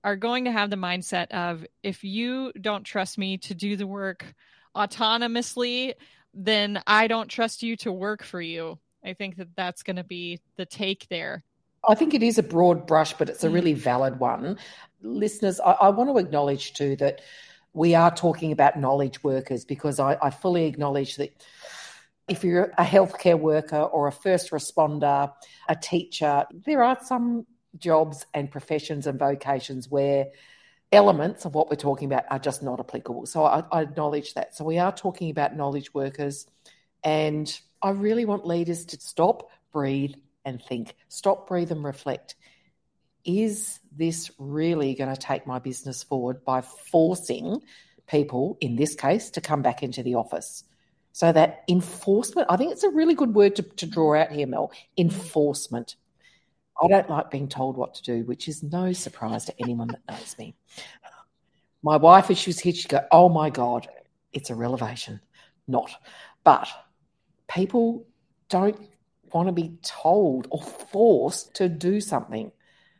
are 0.04 0.16
going 0.16 0.44
to 0.44 0.52
have 0.52 0.70
the 0.70 0.76
mindset 0.76 1.30
of 1.32 1.66
if 1.82 2.04
you 2.04 2.52
don't 2.60 2.84
trust 2.84 3.18
me 3.18 3.38
to 3.38 3.54
do 3.54 3.76
the 3.76 3.86
work 3.86 4.34
autonomously, 4.76 5.94
then 6.34 6.80
I 6.86 7.08
don't 7.08 7.28
trust 7.28 7.62
you 7.62 7.76
to 7.78 7.92
work 7.92 8.22
for 8.22 8.40
you. 8.40 8.78
I 9.04 9.14
think 9.14 9.36
that 9.36 9.48
that's 9.56 9.82
going 9.82 9.96
to 9.96 10.04
be 10.04 10.40
the 10.56 10.66
take 10.66 11.08
there. 11.08 11.42
I 11.88 11.94
think 11.94 12.14
it 12.14 12.22
is 12.22 12.38
a 12.38 12.42
broad 12.42 12.86
brush, 12.86 13.12
but 13.14 13.28
it's 13.28 13.44
a 13.44 13.50
really 13.50 13.74
mm. 13.74 13.78
valid 13.78 14.18
one. 14.18 14.58
Listeners, 15.02 15.60
I, 15.60 15.72
I 15.72 15.88
want 15.90 16.10
to 16.10 16.18
acknowledge 16.18 16.74
too 16.74 16.96
that 16.96 17.20
we 17.72 17.94
are 17.94 18.14
talking 18.14 18.52
about 18.52 18.78
knowledge 18.78 19.22
workers 19.22 19.64
because 19.64 20.00
I, 20.00 20.16
I 20.20 20.30
fully 20.30 20.66
acknowledge 20.66 21.16
that 21.16 21.30
if 22.28 22.44
you're 22.44 22.72
a 22.76 22.84
healthcare 22.84 23.38
worker 23.38 23.80
or 23.80 24.08
a 24.08 24.12
first 24.12 24.50
responder, 24.50 25.32
a 25.68 25.76
teacher, 25.76 26.44
there 26.66 26.82
are 26.82 26.98
some 27.02 27.46
jobs 27.80 28.26
and 28.34 28.50
professions 28.50 29.06
and 29.06 29.18
vocations 29.18 29.88
where 29.88 30.28
elements 30.92 31.44
of 31.44 31.54
what 31.54 31.68
we're 31.68 31.76
talking 31.76 32.06
about 32.10 32.24
are 32.30 32.38
just 32.38 32.62
not 32.62 32.80
applicable. 32.80 33.26
So 33.26 33.44
I, 33.44 33.62
I, 33.70 33.82
acknowledge 33.82 34.34
that. 34.34 34.56
So 34.56 34.64
we 34.64 34.78
are 34.78 34.92
talking 34.92 35.30
about 35.30 35.56
knowledge 35.56 35.92
workers, 35.92 36.46
and 37.04 37.60
I 37.82 37.90
really 37.90 38.24
want 38.24 38.46
leaders 38.46 38.86
to 38.86 39.00
stop, 39.00 39.50
breathe, 39.72 40.14
and 40.44 40.62
think, 40.62 40.94
stop, 41.08 41.48
breathe, 41.48 41.70
and 41.70 41.84
reflect. 41.84 42.36
Is 43.24 43.80
this 43.94 44.30
really 44.38 44.94
going 44.94 45.14
to 45.14 45.20
take 45.20 45.46
my 45.46 45.58
business 45.58 46.02
forward 46.02 46.44
by 46.44 46.62
forcing 46.62 47.60
people, 48.06 48.56
in 48.60 48.76
this 48.76 48.94
case, 48.94 49.30
to 49.30 49.40
come 49.40 49.60
back 49.60 49.82
into 49.82 50.02
the 50.02 50.14
office? 50.14 50.64
So 51.12 51.32
that 51.32 51.64
enforcement, 51.68 52.46
I 52.48 52.56
think 52.56 52.72
it's 52.72 52.84
a 52.84 52.90
really 52.90 53.14
good 53.14 53.34
word 53.34 53.56
to, 53.56 53.62
to 53.62 53.86
draw 53.86 54.14
out 54.14 54.30
here, 54.30 54.46
Mel. 54.46 54.72
Enforcement. 54.96 55.96
I 56.82 56.88
don't 56.88 57.10
like 57.10 57.30
being 57.30 57.48
told 57.48 57.76
what 57.76 57.94
to 57.94 58.02
do, 58.02 58.24
which 58.24 58.48
is 58.48 58.62
no 58.62 58.92
surprise 58.92 59.44
to 59.46 59.54
anyone 59.60 59.88
that 59.88 60.00
knows 60.08 60.36
me. 60.38 60.54
My 61.82 61.96
wife, 61.96 62.30
as 62.30 62.38
she 62.38 62.50
was 62.50 62.60
here, 62.60 62.72
she'd 62.72 62.88
go, 62.88 63.04
Oh 63.10 63.28
my 63.28 63.50
God, 63.50 63.88
it's 64.32 64.50
a 64.50 64.54
revelation. 64.54 65.20
Not. 65.66 65.90
But 66.44 66.68
people 67.48 68.06
don't 68.48 68.80
want 69.32 69.48
to 69.48 69.52
be 69.52 69.78
told 69.82 70.48
or 70.50 70.62
forced 70.62 71.54
to 71.56 71.68
do 71.68 72.00
something. 72.00 72.52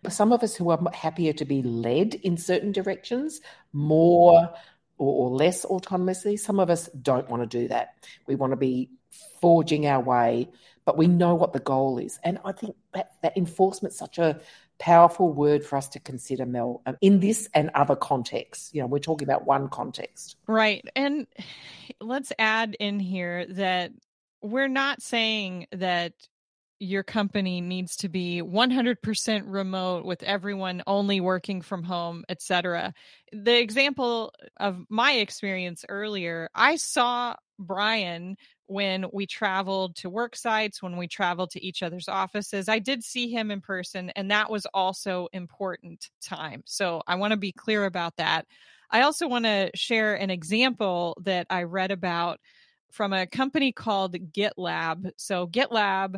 Some 0.08 0.32
of 0.32 0.42
us 0.42 0.54
who 0.54 0.70
are 0.70 0.80
happier 0.92 1.32
to 1.34 1.44
be 1.44 1.62
led 1.62 2.14
in 2.14 2.36
certain 2.36 2.72
directions, 2.72 3.40
more 3.72 4.52
or, 4.96 5.30
less 5.30 5.64
autonomously, 5.64 6.38
some 6.38 6.58
of 6.58 6.70
us 6.70 6.88
don't 7.02 7.28
want 7.28 7.42
to 7.42 7.58
do 7.60 7.68
that. 7.68 7.94
We 8.26 8.34
want 8.34 8.52
to 8.52 8.56
be 8.56 8.90
forging 9.40 9.86
our 9.86 10.00
way, 10.00 10.48
but 10.88 10.96
we 10.96 11.06
know 11.06 11.34
what 11.34 11.52
the 11.52 11.60
goal 11.60 11.98
is. 11.98 12.18
And 12.24 12.38
I 12.46 12.52
think 12.52 12.74
that, 12.94 13.10
that 13.22 13.36
enforcement 13.36 13.92
is 13.92 13.98
such 13.98 14.16
a 14.16 14.40
powerful 14.78 15.30
word 15.30 15.62
for 15.62 15.76
us 15.76 15.86
to 15.88 16.00
consider, 16.00 16.46
Mel, 16.46 16.80
um, 16.86 16.96
in 17.02 17.20
this 17.20 17.46
and 17.52 17.68
other 17.74 17.94
contexts. 17.94 18.70
You 18.72 18.80
know, 18.80 18.86
we're 18.86 18.98
talking 18.98 19.28
about 19.28 19.44
one 19.46 19.68
context. 19.68 20.36
Right. 20.46 20.82
And 20.96 21.26
let's 22.00 22.32
add 22.38 22.74
in 22.80 23.00
here 23.00 23.44
that 23.50 23.90
we're 24.40 24.66
not 24.66 25.02
saying 25.02 25.66
that 25.72 26.14
your 26.80 27.02
company 27.02 27.60
needs 27.60 27.96
to 27.96 28.08
be 28.08 28.40
100% 28.40 29.42
remote 29.44 30.06
with 30.06 30.22
everyone 30.22 30.82
only 30.86 31.20
working 31.20 31.60
from 31.60 31.82
home 31.82 32.24
etc 32.28 32.94
the 33.32 33.58
example 33.58 34.32
of 34.58 34.86
my 34.88 35.14
experience 35.14 35.84
earlier 35.88 36.48
i 36.54 36.76
saw 36.76 37.34
brian 37.58 38.36
when 38.66 39.06
we 39.12 39.26
traveled 39.26 39.96
to 39.96 40.10
work 40.10 40.36
sites 40.36 40.82
when 40.82 40.96
we 40.96 41.06
traveled 41.06 41.50
to 41.50 41.64
each 41.64 41.82
other's 41.82 42.08
offices 42.08 42.68
i 42.68 42.78
did 42.78 43.02
see 43.02 43.28
him 43.28 43.50
in 43.50 43.60
person 43.60 44.10
and 44.10 44.30
that 44.30 44.50
was 44.50 44.66
also 44.74 45.28
important 45.32 46.10
time 46.20 46.62
so 46.66 47.02
i 47.06 47.14
want 47.14 47.30
to 47.30 47.36
be 47.36 47.52
clear 47.52 47.84
about 47.84 48.16
that 48.16 48.46
i 48.90 49.02
also 49.02 49.26
want 49.26 49.44
to 49.44 49.70
share 49.74 50.14
an 50.14 50.30
example 50.30 51.16
that 51.24 51.46
i 51.50 51.62
read 51.62 51.90
about 51.90 52.38
from 52.90 53.12
a 53.12 53.26
company 53.26 53.72
called 53.72 54.14
GitLab. 54.32 55.10
So 55.16 55.46
GitLab 55.46 56.16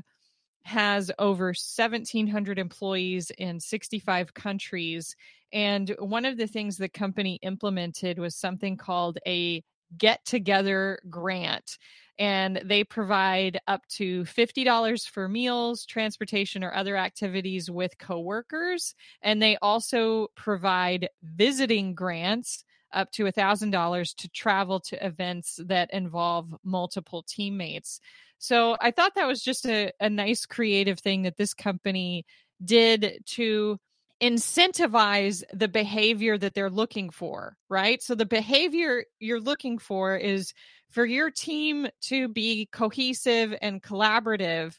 has 0.64 1.10
over 1.18 1.46
1700 1.46 2.58
employees 2.58 3.30
in 3.38 3.58
65 3.58 4.34
countries 4.34 5.16
and 5.52 5.94
one 5.98 6.24
of 6.24 6.36
the 6.36 6.46
things 6.46 6.76
the 6.76 6.88
company 6.88 7.38
implemented 7.42 8.18
was 8.18 8.36
something 8.36 8.76
called 8.76 9.18
a 9.26 9.64
get 9.96 10.24
together 10.24 11.00
grant 11.08 11.78
and 12.20 12.60
they 12.66 12.84
provide 12.84 13.58
up 13.66 13.86
to 13.88 14.24
$50 14.24 15.08
for 15.08 15.26
meals, 15.26 15.86
transportation, 15.86 16.62
or 16.62 16.74
other 16.74 16.94
activities 16.94 17.70
with 17.70 17.96
coworkers. 17.96 18.94
And 19.22 19.40
they 19.40 19.56
also 19.62 20.28
provide 20.36 21.08
visiting 21.22 21.94
grants 21.94 22.62
up 22.92 23.10
to 23.12 23.24
$1,000 23.24 24.16
to 24.16 24.28
travel 24.28 24.80
to 24.80 25.06
events 25.06 25.58
that 25.64 25.88
involve 25.94 26.54
multiple 26.62 27.24
teammates. 27.26 28.00
So 28.38 28.76
I 28.82 28.90
thought 28.90 29.14
that 29.14 29.26
was 29.26 29.42
just 29.42 29.64
a, 29.64 29.90
a 29.98 30.10
nice 30.10 30.44
creative 30.44 30.98
thing 30.98 31.22
that 31.22 31.38
this 31.38 31.54
company 31.54 32.26
did 32.62 33.22
to 33.28 33.78
incentivize 34.22 35.42
the 35.52 35.68
behavior 35.68 36.36
that 36.36 36.54
they're 36.54 36.70
looking 36.70 37.10
for, 37.10 37.56
right? 37.68 38.02
So 38.02 38.14
the 38.14 38.26
behavior 38.26 39.04
you're 39.18 39.40
looking 39.40 39.78
for 39.78 40.16
is 40.16 40.52
for 40.90 41.06
your 41.06 41.30
team 41.30 41.88
to 42.02 42.28
be 42.28 42.68
cohesive 42.70 43.54
and 43.62 43.82
collaborative. 43.82 44.76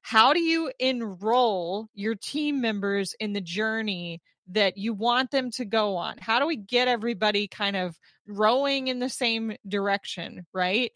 How 0.00 0.32
do 0.32 0.40
you 0.40 0.72
enroll 0.80 1.88
your 1.94 2.16
team 2.16 2.60
members 2.60 3.14
in 3.20 3.32
the 3.32 3.40
journey 3.40 4.20
that 4.48 4.76
you 4.76 4.94
want 4.94 5.30
them 5.30 5.52
to 5.52 5.64
go 5.64 5.96
on? 5.96 6.18
How 6.18 6.40
do 6.40 6.46
we 6.46 6.56
get 6.56 6.88
everybody 6.88 7.46
kind 7.46 7.76
of 7.76 7.96
rowing 8.26 8.88
in 8.88 8.98
the 8.98 9.08
same 9.08 9.56
direction, 9.66 10.44
right? 10.52 10.90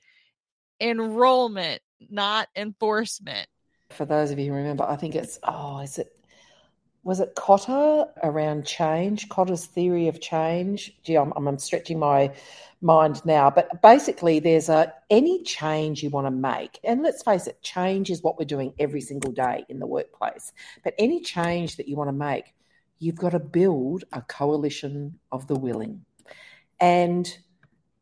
Enrollment, 0.80 1.80
not 2.10 2.48
enforcement. 2.56 3.46
For 3.90 4.04
those 4.04 4.32
of 4.32 4.40
you 4.40 4.50
who 4.50 4.56
remember, 4.56 4.82
I 4.82 4.96
think 4.96 5.14
it's, 5.14 5.38
oh, 5.44 5.78
is 5.78 5.98
it 5.98 6.15
was 7.06 7.20
it 7.20 7.36
Kotter 7.36 8.08
around 8.24 8.66
change, 8.66 9.28
Kotter's 9.28 9.64
theory 9.64 10.08
of 10.08 10.20
change? 10.20 10.92
Gee, 11.04 11.14
I'm, 11.14 11.32
I'm 11.36 11.56
stretching 11.56 12.00
my 12.00 12.34
mind 12.80 13.24
now, 13.24 13.48
but 13.48 13.80
basically, 13.80 14.40
there's 14.40 14.68
a 14.68 14.92
any 15.08 15.44
change 15.44 16.02
you 16.02 16.10
want 16.10 16.26
to 16.26 16.32
make, 16.32 16.80
and 16.82 17.04
let's 17.04 17.22
face 17.22 17.46
it, 17.46 17.62
change 17.62 18.10
is 18.10 18.24
what 18.24 18.40
we're 18.40 18.44
doing 18.44 18.74
every 18.80 19.00
single 19.00 19.30
day 19.30 19.64
in 19.68 19.78
the 19.78 19.86
workplace. 19.86 20.52
But 20.82 20.94
any 20.98 21.20
change 21.20 21.76
that 21.76 21.86
you 21.86 21.94
want 21.94 22.08
to 22.08 22.12
make, 22.12 22.52
you've 22.98 23.14
got 23.14 23.30
to 23.30 23.38
build 23.38 24.02
a 24.12 24.20
coalition 24.22 25.20
of 25.30 25.46
the 25.46 25.54
willing, 25.54 26.04
and 26.80 27.32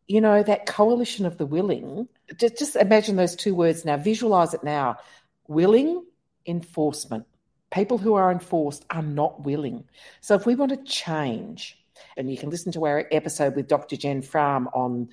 you 0.08 0.22
know 0.22 0.42
that 0.42 0.64
coalition 0.64 1.26
of 1.26 1.36
the 1.36 1.44
willing. 1.44 2.08
Just, 2.38 2.58
just 2.58 2.76
imagine 2.76 3.16
those 3.16 3.36
two 3.36 3.54
words 3.54 3.84
now. 3.84 3.98
Visualize 3.98 4.54
it 4.54 4.64
now. 4.64 4.96
Willing 5.46 6.06
enforcement 6.46 7.26
people 7.74 7.98
who 7.98 8.14
are 8.14 8.30
enforced 8.30 8.84
are 8.90 9.02
not 9.02 9.44
willing. 9.44 9.84
So 10.20 10.34
if 10.34 10.46
we 10.46 10.54
want 10.54 10.70
to 10.70 10.90
change, 10.90 11.76
and 12.16 12.30
you 12.30 12.38
can 12.38 12.50
listen 12.50 12.70
to 12.72 12.86
our 12.86 13.06
episode 13.10 13.56
with 13.56 13.68
Dr. 13.68 13.96
Jen 13.96 14.22
Frahm 14.22 14.66
on 14.74 15.08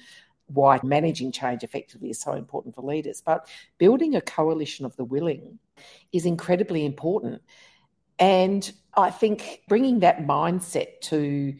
why 0.47 0.79
managing 0.83 1.31
change 1.31 1.63
effectively 1.63 2.11
is 2.11 2.19
so 2.19 2.33
important 2.33 2.75
for 2.75 2.81
leaders. 2.81 3.21
But 3.25 3.47
building 3.77 4.15
a 4.15 4.21
coalition 4.21 4.85
of 4.85 4.95
the 4.95 5.03
willing 5.03 5.57
is 6.11 6.25
incredibly 6.25 6.85
important. 6.85 7.41
And 8.19 8.71
I 8.95 9.09
think 9.09 9.63
bringing 9.67 10.01
that 10.01 10.19
mindset 10.19 11.01
to 11.03 11.55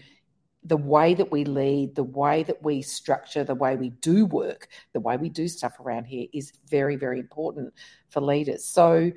the 0.64 0.78
way 0.78 1.16
that 1.16 1.32
we 1.32 1.46
lead, 1.46 1.96
the 1.96 2.04
way 2.04 2.44
that 2.44 2.62
we 2.62 2.84
structure, 2.84 3.44
the 3.44 3.56
way 3.56 3.76
we 3.76 3.90
do 3.90 4.28
work, 4.28 4.68
the 4.94 5.00
way 5.00 5.18
we 5.18 5.30
do 5.30 5.48
stuff 5.48 5.80
around 5.80 6.06
here 6.06 6.28
is 6.34 6.54
very, 6.70 6.96
very 6.96 7.20
important 7.20 7.74
for 8.10 8.22
leaders. 8.22 8.64
So, 8.64 9.12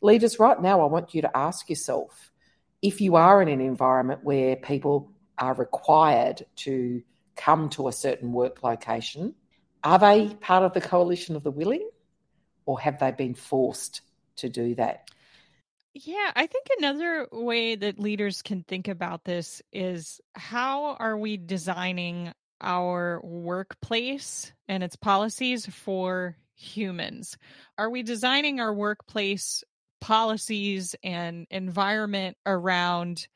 leaders, 0.00 0.38
right 0.38 0.60
now, 0.60 0.80
I 0.80 0.86
want 0.86 1.14
you 1.14 1.22
to 1.22 1.36
ask 1.36 1.68
yourself 1.68 2.30
if 2.82 3.00
you 3.00 3.16
are 3.16 3.42
in 3.42 3.48
an 3.48 3.60
environment 3.60 4.20
where 4.22 4.56
people 4.56 5.12
are 5.36 5.54
required 5.54 6.44
to 6.56 7.02
come 7.36 7.68
to 7.70 7.88
a 7.88 7.92
certain 7.92 8.32
work 8.32 8.62
location, 8.62 9.34
are 9.82 9.98
they 9.98 10.34
part 10.34 10.64
of 10.64 10.72
the 10.74 10.80
coalition 10.80 11.36
of 11.36 11.44
the 11.44 11.50
willing 11.50 11.88
or 12.66 12.78
have 12.80 12.98
they 12.98 13.10
been 13.12 13.34
forced 13.34 14.02
to 14.36 14.48
do 14.48 14.74
that? 14.74 15.10
Yeah, 15.94 16.30
I 16.36 16.46
think 16.46 16.66
another 16.78 17.26
way 17.32 17.74
that 17.74 17.98
leaders 17.98 18.42
can 18.42 18.62
think 18.62 18.88
about 18.88 19.24
this 19.24 19.62
is 19.72 20.20
how 20.34 20.96
are 20.98 21.16
we 21.16 21.36
designing 21.36 22.32
our 22.60 23.20
workplace 23.22 24.52
and 24.68 24.82
its 24.82 24.96
policies 24.96 25.66
for 25.66 26.36
humans? 26.54 27.36
Are 27.78 27.90
we 27.90 28.02
designing 28.02 28.60
our 28.60 28.74
workplace 28.74 29.64
policies 30.00 30.94
and 31.02 31.46
environment 31.50 32.36
around 32.46 33.26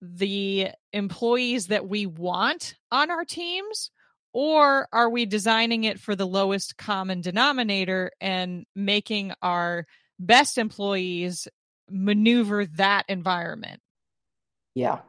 the 0.00 0.68
employees 0.92 1.68
that 1.68 1.88
we 1.88 2.06
want 2.06 2.74
on 2.90 3.10
our 3.10 3.24
teams 3.24 3.90
or 4.34 4.88
are 4.92 5.08
we 5.08 5.26
designing 5.26 5.84
it 5.84 6.00
for 6.00 6.16
the 6.16 6.26
lowest 6.26 6.76
common 6.76 7.20
denominator 7.20 8.10
and 8.20 8.66
making 8.74 9.32
our 9.40 9.86
best 10.18 10.58
employees 10.58 11.46
maneuver 11.88 12.66
that 12.66 13.04
environment? 13.08 13.80
Yeah. 14.74 15.00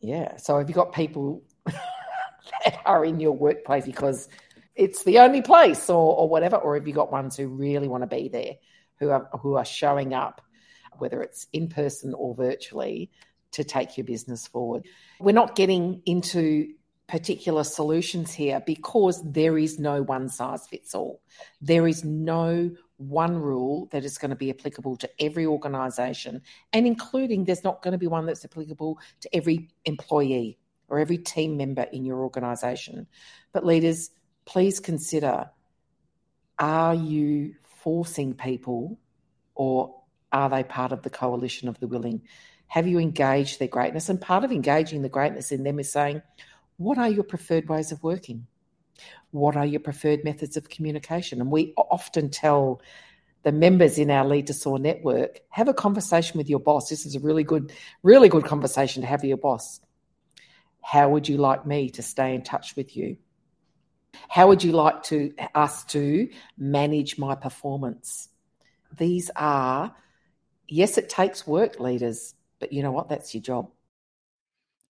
Yeah. 0.00 0.36
So 0.36 0.58
have 0.58 0.68
you 0.68 0.74
got 0.74 0.92
people 0.92 1.42
that 1.64 2.80
are 2.84 3.04
in 3.04 3.20
your 3.20 3.32
workplace 3.32 3.86
because 3.86 4.28
it's 4.74 5.02
the 5.04 5.18
only 5.20 5.40
place 5.40 5.88
or, 5.88 6.14
or 6.16 6.28
whatever 6.28 6.56
or 6.56 6.74
have 6.74 6.86
you 6.86 6.92
got 6.92 7.10
ones 7.10 7.36
who 7.36 7.48
really 7.48 7.88
want 7.88 8.02
to 8.02 8.06
be 8.06 8.28
there 8.28 8.56
who 8.98 9.10
are 9.10 9.28
who 9.40 9.56
are 9.56 9.64
showing 9.64 10.14
up, 10.14 10.40
whether 10.98 11.22
it's 11.22 11.46
in 11.52 11.68
person 11.68 12.14
or 12.14 12.34
virtually, 12.34 13.10
to 13.52 13.64
take 13.64 13.96
your 13.96 14.04
business 14.04 14.46
forward. 14.46 14.84
We're 15.20 15.32
not 15.32 15.56
getting 15.56 16.02
into 16.06 16.74
particular 17.06 17.64
solutions 17.64 18.32
here 18.32 18.62
because 18.64 19.22
there 19.24 19.58
is 19.58 19.78
no 19.78 20.02
one 20.02 20.28
size 20.28 20.66
fits 20.66 20.94
all. 20.94 21.20
There 21.60 21.86
is 21.86 22.02
no 22.04 22.70
one 22.96 23.36
rule 23.36 23.88
that 23.92 24.04
is 24.04 24.18
going 24.18 24.30
to 24.30 24.36
be 24.36 24.50
applicable 24.50 24.96
to 24.96 25.10
every 25.20 25.46
organisation, 25.46 26.42
and 26.72 26.86
including 26.86 27.44
there's 27.44 27.64
not 27.64 27.82
going 27.82 27.92
to 27.92 27.98
be 27.98 28.06
one 28.06 28.26
that's 28.26 28.44
applicable 28.44 28.98
to 29.20 29.36
every 29.36 29.68
employee 29.84 30.58
or 30.88 30.98
every 30.98 31.18
team 31.18 31.56
member 31.56 31.82
in 31.92 32.04
your 32.04 32.22
organisation. 32.22 33.06
But 33.52 33.66
leaders, 33.66 34.10
please 34.44 34.80
consider 34.80 35.50
are 36.58 36.94
you 36.94 37.54
forcing 37.84 38.34
people 38.34 38.98
or 39.54 39.94
are 40.32 40.48
they 40.48 40.64
part 40.64 40.90
of 40.90 41.02
the 41.02 41.10
coalition 41.10 41.68
of 41.68 41.78
the 41.78 41.86
willing? 41.86 42.22
Have 42.66 42.88
you 42.88 42.98
engaged 42.98 43.58
their 43.58 43.68
greatness? 43.68 44.08
And 44.08 44.20
part 44.20 44.42
of 44.42 44.50
engaging 44.50 45.02
the 45.02 45.08
greatness 45.08 45.52
in 45.52 45.62
them 45.62 45.78
is 45.78 45.92
saying, 45.92 46.22
what 46.78 46.98
are 46.98 47.10
your 47.10 47.22
preferred 47.22 47.68
ways 47.68 47.92
of 47.92 48.02
working? 48.02 48.46
What 49.32 49.54
are 49.54 49.66
your 49.66 49.80
preferred 49.80 50.24
methods 50.24 50.56
of 50.56 50.70
communication? 50.70 51.40
And 51.40 51.50
we 51.50 51.74
often 51.76 52.30
tell 52.30 52.80
the 53.42 53.52
members 53.52 53.98
in 53.98 54.10
our 54.10 54.24
Lead 54.24 54.46
to 54.46 54.54
Soar 54.54 54.78
network, 54.78 55.40
have 55.50 55.68
a 55.68 55.74
conversation 55.74 56.38
with 56.38 56.48
your 56.48 56.60
boss. 56.60 56.88
This 56.88 57.04
is 57.04 57.14
a 57.14 57.20
really 57.20 57.44
good, 57.44 57.70
really 58.02 58.30
good 58.30 58.44
conversation 58.44 59.02
to 59.02 59.08
have 59.08 59.20
with 59.20 59.28
your 59.28 59.36
boss. 59.36 59.80
How 60.80 61.10
would 61.10 61.28
you 61.28 61.36
like 61.36 61.66
me 61.66 61.90
to 61.90 62.02
stay 62.02 62.34
in 62.34 62.42
touch 62.42 62.74
with 62.74 62.96
you? 62.96 63.18
How 64.28 64.48
would 64.48 64.62
you 64.62 64.72
like 64.72 65.02
to 65.04 65.34
us 65.54 65.84
to 65.86 66.28
manage 66.56 67.18
my 67.18 67.34
performance? 67.34 68.28
These 68.96 69.30
are 69.36 69.94
yes, 70.68 70.98
it 70.98 71.08
takes 71.08 71.46
work, 71.46 71.80
leaders, 71.80 72.34
but 72.58 72.72
you 72.72 72.82
know 72.82 72.92
what? 72.92 73.08
That's 73.08 73.34
your 73.34 73.42
job. 73.42 73.70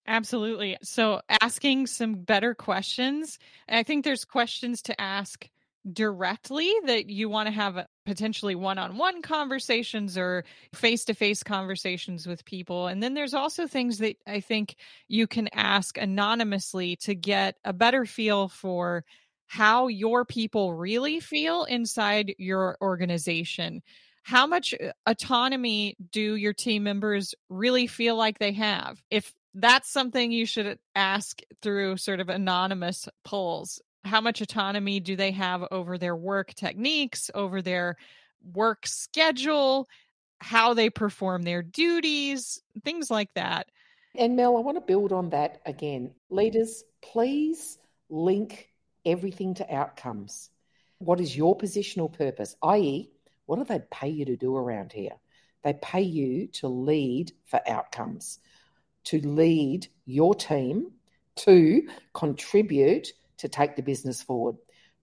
Absolutely. 0.07 0.77
So 0.83 1.23
asking 1.41 1.87
some 1.87 2.15
better 2.15 2.55
questions. 2.55 3.39
I 3.69 3.83
think 3.83 4.05
there's 4.05 4.25
questions 4.25 4.83
to 4.83 5.01
ask 5.01 5.49
directly 5.92 6.73
that 6.87 7.11
you 7.11 7.29
want 7.29 7.47
to 7.47 7.53
have 7.53 7.87
potentially 8.07 8.55
one-on-one 8.55 9.20
conversations 9.20 10.16
or 10.16 10.44
face-to-face 10.75 11.42
conversations 11.42 12.27
with 12.27 12.44
people 12.47 12.87
and 12.87 13.03
then 13.03 13.12
there's 13.12 13.35
also 13.35 13.66
things 13.66 13.99
that 13.99 14.16
i 14.27 14.40
think 14.40 14.77
you 15.09 15.27
can 15.27 15.47
ask 15.53 15.99
anonymously 15.99 16.97
to 16.97 17.14
get 17.14 17.57
a 17.64 17.73
better 17.73 18.07
feel 18.07 18.49
for 18.49 19.05
how 19.47 19.88
your 19.88 20.25
people 20.25 20.75
really 20.75 21.20
feel 21.20 21.64
inside 21.64 22.35
your 22.38 22.77
organization. 22.81 23.83
How 24.23 24.47
much 24.47 24.75
uh, 24.75 24.92
autonomy 25.07 25.97
do 26.11 26.35
your 26.37 26.53
team 26.53 26.83
members 26.83 27.35
really 27.49 27.87
feel 27.87 28.16
like 28.16 28.38
they 28.38 28.53
have? 28.53 29.03
If 29.11 29.33
that's 29.55 29.90
something 29.90 30.33
you 30.33 30.47
should 30.47 30.79
ask 30.97 31.40
through 31.62 31.99
sort 31.99 32.20
of 32.20 32.29
anonymous 32.29 33.09
polls. 33.25 33.81
How 34.05 34.21
much 34.21 34.40
autonomy 34.40 35.01
do 35.01 35.17
they 35.17 35.31
have 35.33 35.64
over 35.71 35.99
their 35.99 36.17
work 36.17 36.55
techniques, 36.55 37.31
over 37.35 37.62
their 37.62 37.97
work 38.53 38.87
schedule, 38.87 39.88
how 40.38 40.75
they 40.75 40.90
perform 40.90 41.43
their 41.43 41.62
duties, 41.62 42.61
things 42.85 43.11
like 43.11 43.33
that? 43.35 43.69
And 44.14 44.37
Mel, 44.37 44.57
I 44.57 44.61
want 44.61 44.77
to 44.77 44.83
build 44.83 45.12
on 45.12 45.31
that 45.31 45.61
again. 45.67 46.12
Leaders, 46.31 46.85
please 47.03 47.79
link 48.11 48.71
everything 49.05 49.55
to 49.55 49.75
outcomes. 49.75 50.51
What 50.99 51.21
is 51.21 51.37
your 51.37 51.57
positional 51.57 52.12
purpose? 52.12 52.57
I.e., 52.62 53.11
what 53.47 53.57
do 53.57 53.64
they 53.64 53.81
pay 53.90 54.09
you 54.09 54.25
to 54.27 54.37
do 54.37 54.57
around 54.57 54.93
here? 54.93 55.12
They 55.62 55.75
pay 55.75 56.03
you 56.03 56.47
to 56.49 56.69
lead 56.69 57.33
for 57.47 57.61
outcomes, 57.67 58.38
to 59.05 59.19
lead 59.27 59.88
your 60.05 60.35
team, 60.35 60.93
to 61.37 61.88
contribute 62.12 63.12
to 63.38 63.49
take 63.49 63.77
the 63.77 63.83
business 63.83 64.23
forward. 64.23 64.57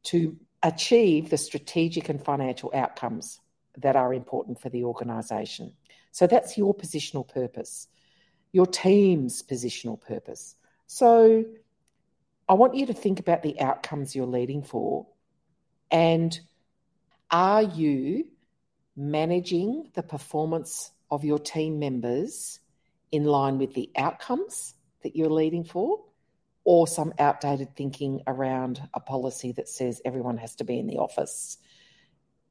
to 0.03 0.35
achieve 0.63 1.29
the 1.29 1.37
strategic 1.37 2.09
and 2.09 2.23
financial 2.23 2.71
outcomes 2.73 3.39
that 3.77 3.95
are 3.95 4.13
important 4.13 4.59
for 4.61 4.69
the 4.69 4.83
organisation. 4.83 5.73
So 6.11 6.27
that's 6.27 6.57
your 6.57 6.75
positional 6.75 7.27
purpose, 7.27 7.87
your 8.51 8.65
team's 8.65 9.41
positional 9.41 9.99
purpose. 9.99 10.55
So 10.87 11.45
I 12.49 12.53
want 12.53 12.75
you 12.75 12.85
to 12.87 12.93
think 12.93 13.19
about 13.19 13.43
the 13.43 13.59
outcomes 13.61 14.15
you're 14.15 14.25
leading 14.25 14.61
for 14.61 15.07
and 15.89 16.37
are 17.29 17.63
you 17.63 18.25
managing 18.95 19.89
the 19.93 20.03
performance 20.03 20.91
of 21.09 21.23
your 21.23 21.39
team 21.39 21.79
members 21.79 22.59
in 23.11 23.23
line 23.23 23.57
with 23.57 23.73
the 23.73 23.89
outcomes 23.95 24.73
that 25.03 25.15
you're 25.15 25.29
leading 25.29 25.63
for? 25.63 26.03
Or 26.63 26.87
some 26.87 27.13
outdated 27.17 27.75
thinking 27.75 28.21
around 28.27 28.81
a 28.93 28.99
policy 28.99 29.51
that 29.53 29.67
says 29.67 30.01
everyone 30.05 30.37
has 30.37 30.55
to 30.55 30.63
be 30.63 30.77
in 30.79 30.87
the 30.87 30.97
office. 30.97 31.57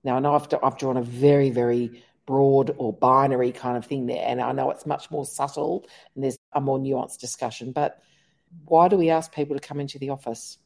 Now, 0.02 0.16
I 0.16 0.20
know 0.20 0.34
I've, 0.34 0.48
I've 0.62 0.78
drawn 0.78 0.96
a 0.96 1.02
very, 1.02 1.50
very 1.50 2.02
broad 2.26 2.74
or 2.76 2.92
binary 2.92 3.52
kind 3.52 3.76
of 3.76 3.86
thing 3.86 4.06
there, 4.06 4.24
and 4.26 4.40
I 4.40 4.52
know 4.52 4.70
it's 4.70 4.86
much 4.86 5.10
more 5.10 5.24
subtle 5.24 5.86
and 6.14 6.24
there's 6.24 6.38
a 6.52 6.60
more 6.60 6.78
nuanced 6.78 7.18
discussion, 7.18 7.72
but 7.72 8.02
why 8.64 8.88
do 8.88 8.96
we 8.96 9.10
ask 9.10 9.32
people 9.32 9.56
to 9.56 9.66
come 9.66 9.80
into 9.80 9.98
the 9.98 10.10
office? 10.10 10.58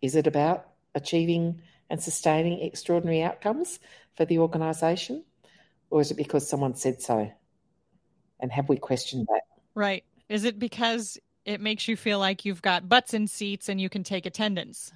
Is 0.00 0.16
it 0.16 0.26
about 0.26 0.66
achieving 0.94 1.60
and 1.90 2.02
sustaining 2.02 2.60
extraordinary 2.60 3.22
outcomes 3.22 3.78
for 4.16 4.24
the 4.24 4.38
organisation? 4.38 5.24
Or 5.90 6.00
is 6.00 6.10
it 6.10 6.16
because 6.16 6.48
someone 6.48 6.76
said 6.76 7.02
so? 7.02 7.30
And 8.38 8.50
have 8.52 8.68
we 8.68 8.76
questioned 8.76 9.26
that? 9.28 9.42
Right. 9.74 10.04
Is 10.28 10.44
it 10.44 10.58
because 10.58 11.18
it 11.44 11.60
makes 11.60 11.88
you 11.88 11.96
feel 11.96 12.18
like 12.18 12.44
you've 12.44 12.62
got 12.62 12.88
butts 12.88 13.14
in 13.14 13.26
seats 13.26 13.68
and 13.68 13.80
you 13.80 13.88
can 13.88 14.04
take 14.04 14.26
attendance. 14.26 14.92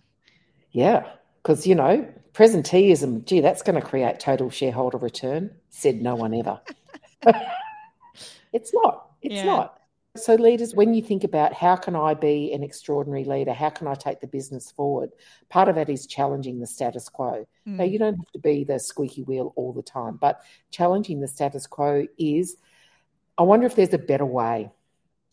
Yeah, 0.71 1.05
because 1.43 1.67
you 1.67 1.75
know, 1.75 2.07
presenteeism, 2.33 3.25
gee, 3.25 3.41
that's 3.41 3.63
going 3.63 3.81
to 3.81 3.87
create 3.87 4.21
total 4.21 4.51
shareholder 4.51 4.99
return. 4.99 5.51
Said 5.71 6.03
no 6.03 6.15
one 6.15 6.35
ever. 6.35 6.61
it's 8.53 8.73
not. 8.75 9.11
It's 9.23 9.35
yeah. 9.35 9.45
not. 9.45 9.81
So, 10.17 10.37
leaders, 10.37 10.77
when 10.77 10.95
you 10.95 11.03
think 11.03 11.25
about 11.25 11.53
how 11.53 11.75
can 11.75 11.97
I 11.97 12.15
be 12.15 12.53
an 12.53 12.63
extraordinary 12.63 13.25
leader, 13.25 13.53
how 13.53 13.71
can 13.71 13.89
I 13.89 13.95
take 13.95 14.21
the 14.21 14.29
business 14.29 14.71
forward? 14.71 15.11
Part 15.49 15.69
of 15.69 15.75
that 15.75 15.91
is 15.91 16.07
challenging 16.07 16.61
the 16.61 16.69
status 16.69 17.09
quo. 17.09 17.49
Mm. 17.67 17.79
Now, 17.79 17.85
you 17.85 17.99
don't 17.99 18.17
have 18.17 18.33
to 18.33 18.39
be 18.39 18.63
the 18.63 18.79
squeaky 18.79 19.23
wheel 19.23 19.53
all 19.57 19.73
the 19.73 19.83
time, 19.83 20.17
but 20.17 20.41
challenging 20.71 21.21
the 21.21 21.27
status 21.27 21.67
quo 21.67 22.07
is 22.17 22.57
I 23.37 23.43
wonder 23.43 23.67
if 23.67 23.75
there's 23.75 23.93
a 23.93 23.99
better 23.99 24.25
way. 24.27 24.71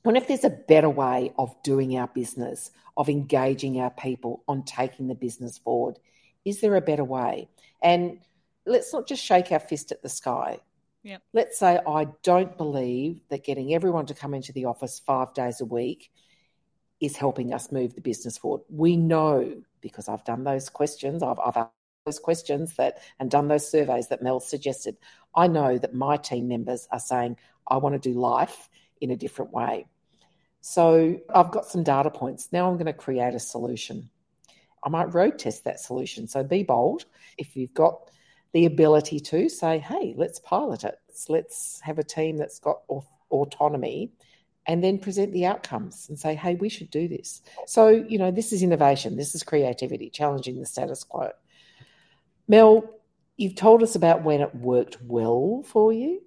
I 0.06 0.12
if 0.12 0.28
there's 0.28 0.44
a 0.44 0.50
better 0.50 0.90
way 0.90 1.32
of 1.38 1.56
doing 1.64 1.98
our 1.98 2.08
business, 2.08 2.72
of 2.98 3.10
engaging 3.10 3.80
our 3.80 3.92
people 3.92 4.44
on 4.48 4.64
taking 4.64 5.08
the 5.08 5.16
business 5.16 5.58
forward. 5.58 5.98
Is 6.46 6.62
there 6.62 6.76
a 6.76 6.82
better 6.82 7.04
way? 7.04 7.50
And 7.82 8.20
let's 8.66 8.94
not 8.94 9.08
just 9.08 9.24
shake 9.24 9.52
our 9.52 9.60
fist 9.60 9.92
at 9.92 10.02
the 10.02 10.10
sky. 10.10 10.60
Yep. 11.04 11.22
Let's 11.34 11.58
say 11.58 11.80
I 11.88 12.08
don't 12.24 12.58
believe 12.58 13.22
that 13.30 13.44
getting 13.44 13.74
everyone 13.74 14.06
to 14.08 14.14
come 14.14 14.34
into 14.34 14.52
the 14.54 14.66
office 14.66 15.00
five 15.00 15.34
days 15.34 15.62
a 15.62 15.66
week 15.66 16.12
is 17.00 17.18
helping 17.18 17.54
us 17.54 17.72
move 17.72 17.96
the 17.96 18.02
business 18.02 18.38
forward. 18.38 18.62
We 18.70 18.98
know 18.98 19.64
because 19.82 20.08
I've 20.08 20.24
done 20.24 20.44
those 20.44 20.70
questions, 20.70 21.24
I've, 21.24 21.40
I've 21.40 21.58
asked 21.58 21.72
those 22.06 22.20
questions 22.20 22.76
that 22.76 23.02
and 23.20 23.32
done 23.32 23.48
those 23.48 23.70
surveys 23.70 24.10
that 24.10 24.22
Mel 24.22 24.40
suggested. 24.40 24.98
I 25.36 25.48
know 25.48 25.80
that 25.80 25.96
my 25.96 26.18
team 26.18 26.48
members 26.48 26.88
are 26.92 27.00
saying, 27.00 27.38
I 27.68 27.78
want 27.78 28.02
to 28.02 28.10
do 28.10 28.20
life 28.20 28.70
in 29.00 29.10
a 29.10 29.16
different 29.16 29.52
way. 29.52 29.88
So 30.62 31.20
I've 31.34 31.52
got 31.52 31.66
some 31.66 31.84
data 31.84 32.12
points. 32.12 32.50
Now 32.52 32.70
I'm 32.70 32.76
going 32.76 32.86
to 32.86 32.94
create 32.94 33.34
a 33.34 33.40
solution. 33.40 34.10
I 34.84 34.90
might 34.90 35.14
road 35.14 35.38
test 35.40 35.64
that 35.66 35.80
solution. 35.80 36.28
So 36.28 36.44
be 36.44 36.64
bold. 36.64 37.06
If 37.38 37.56
you've 37.56 37.74
got 37.74 38.10
the 38.54 38.66
ability 38.66 39.20
to 39.20 39.50
say, 39.50 39.80
hey, 39.80 40.14
let's 40.18 40.40
pilot 40.40 40.84
it. 40.84 41.00
Let's 41.30 41.80
have 41.82 42.00
a 42.00 42.04
team 42.04 42.38
that's 42.38 42.60
got 42.60 42.82
autonomy 43.30 44.12
and 44.68 44.84
then 44.84 45.00
present 45.00 45.34
the 45.34 45.46
outcomes 45.46 46.08
and 46.10 46.20
say, 46.20 46.36
hey, 46.36 46.56
we 46.56 46.70
should 46.70 46.92
do 46.92 47.08
this. 47.08 47.42
So, 47.66 47.88
you 47.88 48.18
know, 48.18 48.32
this 48.32 48.54
is 48.54 48.62
innovation, 48.62 49.18
this 49.18 49.34
is 49.34 49.44
creativity, 49.44 50.10
challenging 50.10 50.60
the 50.60 50.66
status 50.66 51.04
quo. 51.04 51.32
Mel, 52.48 52.84
you've 53.38 53.56
told 53.56 53.82
us 53.82 53.96
about 53.96 54.24
when 54.24 54.42
it 54.42 54.54
worked 54.54 54.98
well 55.02 55.64
for 55.66 55.92
you. 55.92 56.22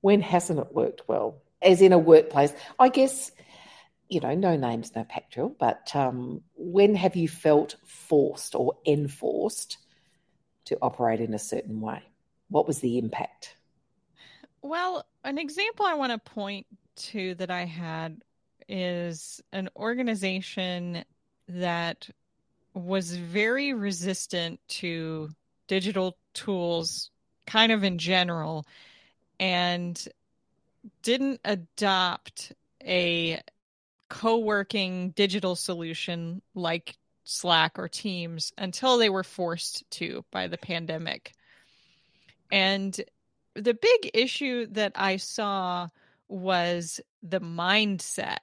When 0.00 0.20
hasn't 0.20 0.58
it 0.58 0.72
worked 0.72 1.02
well? 1.06 1.42
As 1.62 1.80
in 1.80 1.92
a 1.92 1.98
workplace, 1.98 2.52
I 2.78 2.88
guess 2.88 3.30
you 4.08 4.20
know, 4.20 4.34
no 4.34 4.56
names, 4.56 4.92
no 4.94 5.04
pactual, 5.04 5.54
but 5.58 5.94
um, 5.94 6.42
when 6.54 6.94
have 6.94 7.16
you 7.16 7.28
felt 7.28 7.76
forced 7.86 8.54
or 8.54 8.74
enforced 8.86 9.78
to 10.66 10.78
operate 10.80 11.20
in 11.20 11.34
a 11.34 11.38
certain 11.38 11.80
way? 11.80 12.02
What 12.48 12.66
was 12.66 12.80
the 12.80 12.98
impact? 12.98 13.56
Well, 14.62 15.04
an 15.24 15.38
example 15.38 15.86
I 15.86 15.94
want 15.94 16.12
to 16.12 16.30
point 16.30 16.66
to 16.96 17.34
that 17.36 17.50
I 17.50 17.64
had 17.64 18.22
is 18.68 19.40
an 19.52 19.68
organization 19.76 21.04
that 21.48 22.08
was 22.74 23.16
very 23.16 23.72
resistant 23.72 24.60
to 24.68 25.30
digital 25.68 26.16
tools, 26.34 27.10
kind 27.46 27.72
of 27.72 27.84
in 27.84 27.98
general, 27.98 28.66
and 29.40 30.06
didn't 31.02 31.40
adopt 31.44 32.52
a 32.82 33.40
co-working 34.08 35.10
digital 35.10 35.56
solution 35.56 36.42
like 36.54 36.96
Slack 37.24 37.78
or 37.78 37.88
Teams 37.88 38.52
until 38.56 38.98
they 38.98 39.08
were 39.08 39.24
forced 39.24 39.84
to 39.92 40.24
by 40.30 40.46
the 40.46 40.58
pandemic. 40.58 41.32
And 42.50 42.98
the 43.54 43.74
big 43.74 44.10
issue 44.14 44.66
that 44.72 44.92
I 44.94 45.16
saw 45.16 45.88
was 46.28 47.00
the 47.22 47.40
mindset. 47.40 48.38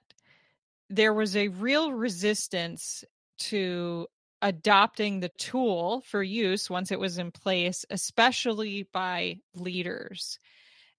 There 0.89 1.13
was 1.13 1.36
a 1.36 1.47
real 1.47 1.93
resistance 1.93 3.04
to 3.39 4.08
adopting 4.41 5.19
the 5.19 5.30
tool 5.30 6.02
for 6.06 6.21
use 6.21 6.69
once 6.69 6.91
it 6.91 6.99
was 6.99 7.17
in 7.17 7.32
place, 7.32 7.86
especially 7.89 8.84
by 8.91 9.39
leaders. 9.56 10.38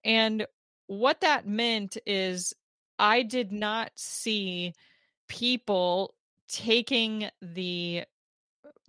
And 0.03 0.47
what 0.87 1.21
that 1.21 1.47
meant 1.47 1.97
is 2.05 2.53
I 2.99 3.23
did 3.23 3.51
not 3.51 3.91
see 3.95 4.73
people 5.27 6.13
taking 6.47 7.29
the 7.41 8.03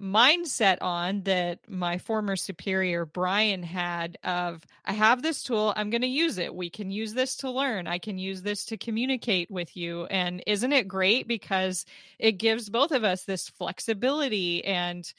mindset 0.00 0.78
on 0.82 1.22
that 1.22 1.58
my 1.68 1.96
former 1.96 2.36
superior 2.36 3.06
Brian 3.06 3.62
had 3.62 4.18
of 4.24 4.62
I 4.84 4.92
have 4.92 5.22
this 5.22 5.42
tool 5.42 5.72
I'm 5.74 5.88
going 5.88 6.02
to 6.02 6.06
use 6.06 6.36
it. 6.36 6.54
We 6.54 6.68
can 6.68 6.90
use 6.90 7.14
this 7.14 7.36
to 7.36 7.50
learn. 7.50 7.86
I 7.86 7.98
can 7.98 8.18
use 8.18 8.42
this 8.42 8.66
to 8.66 8.76
communicate 8.76 9.50
with 9.50 9.74
you. 9.76 10.04
And 10.06 10.42
isn't 10.46 10.72
it 10.72 10.86
great 10.86 11.26
because 11.26 11.86
it 12.18 12.32
gives 12.32 12.68
both 12.68 12.92
of 12.92 13.04
us 13.04 13.24
this 13.24 13.48
flexibility 13.48 14.64
and 14.64 15.10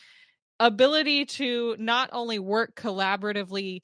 ability 0.59 1.25
to 1.25 1.75
not 1.79 2.09
only 2.13 2.37
work 2.39 2.75
collaboratively 2.75 3.81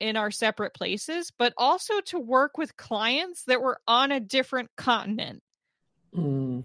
in 0.00 0.16
our 0.16 0.30
separate 0.30 0.74
places, 0.74 1.32
but 1.36 1.52
also 1.56 2.00
to 2.00 2.18
work 2.18 2.56
with 2.56 2.76
clients 2.76 3.44
that 3.44 3.60
were 3.60 3.80
on 3.86 4.12
a 4.12 4.20
different 4.20 4.70
continent. 4.76 5.42
Mm. 6.14 6.64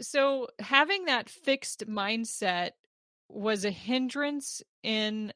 So 0.00 0.48
having 0.58 1.04
that 1.04 1.28
fixed 1.28 1.86
mindset 1.86 2.70
was 3.28 3.64
a 3.64 3.70
hindrance 3.70 4.62
in 4.82 5.32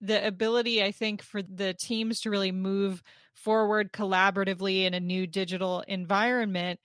the 0.00 0.26
ability, 0.26 0.82
I 0.82 0.92
think, 0.92 1.22
for 1.22 1.42
the 1.42 1.72
teams 1.74 2.20
to 2.20 2.30
really 2.30 2.52
move 2.52 3.02
forward 3.34 3.92
collaboratively 3.92 4.84
in 4.84 4.94
a 4.94 5.00
new 5.00 5.26
digital 5.26 5.80
environment. 5.88 6.80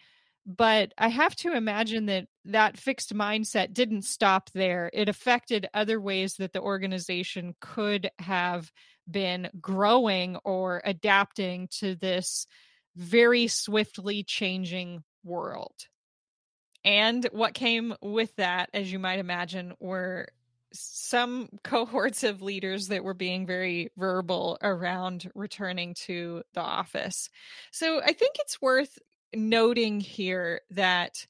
But 0.58 0.96
I 0.98 1.10
have 1.10 1.36
to 1.38 1.54
imagine 1.54 2.08
that 2.08 2.26
that 2.46 2.76
fixed 2.76 3.14
mindset 3.14 3.72
didn't 3.72 4.02
stop 4.02 4.50
there. 4.50 4.90
It 4.92 5.08
affected 5.08 5.70
other 5.76 6.02
ways 6.02 6.38
that 6.40 6.54
the 6.54 6.62
organization 6.62 7.54
could 7.62 8.10
have 8.18 8.72
been 9.10 9.52
growing 9.62 10.38
or 10.38 10.82
adapting 10.84 11.68
to 11.80 11.94
this 11.94 12.48
very 12.96 13.48
swiftly 13.48 14.24
changing 14.24 15.04
world. 15.24 15.76
And 16.84 17.28
what 17.32 17.54
came 17.54 17.94
with 18.02 18.36
that, 18.38 18.72
as 18.74 18.92
you 18.92 18.98
might 18.98 19.20
imagine, 19.20 19.74
were 19.80 20.30
some 20.74 21.50
cohorts 21.64 22.24
of 22.24 22.42
leaders 22.42 22.88
that 22.88 23.04
were 23.04 23.14
being 23.14 23.46
very 23.46 23.92
verbal 23.98 24.58
around 24.64 25.30
returning 25.36 25.94
to 26.06 26.42
the 26.56 26.62
office. 26.62 27.30
So 27.72 28.02
I 28.02 28.14
think 28.14 28.38
it's 28.40 28.60
worth 28.60 28.98
noting 29.34 30.00
here 30.00 30.62
that 30.72 31.26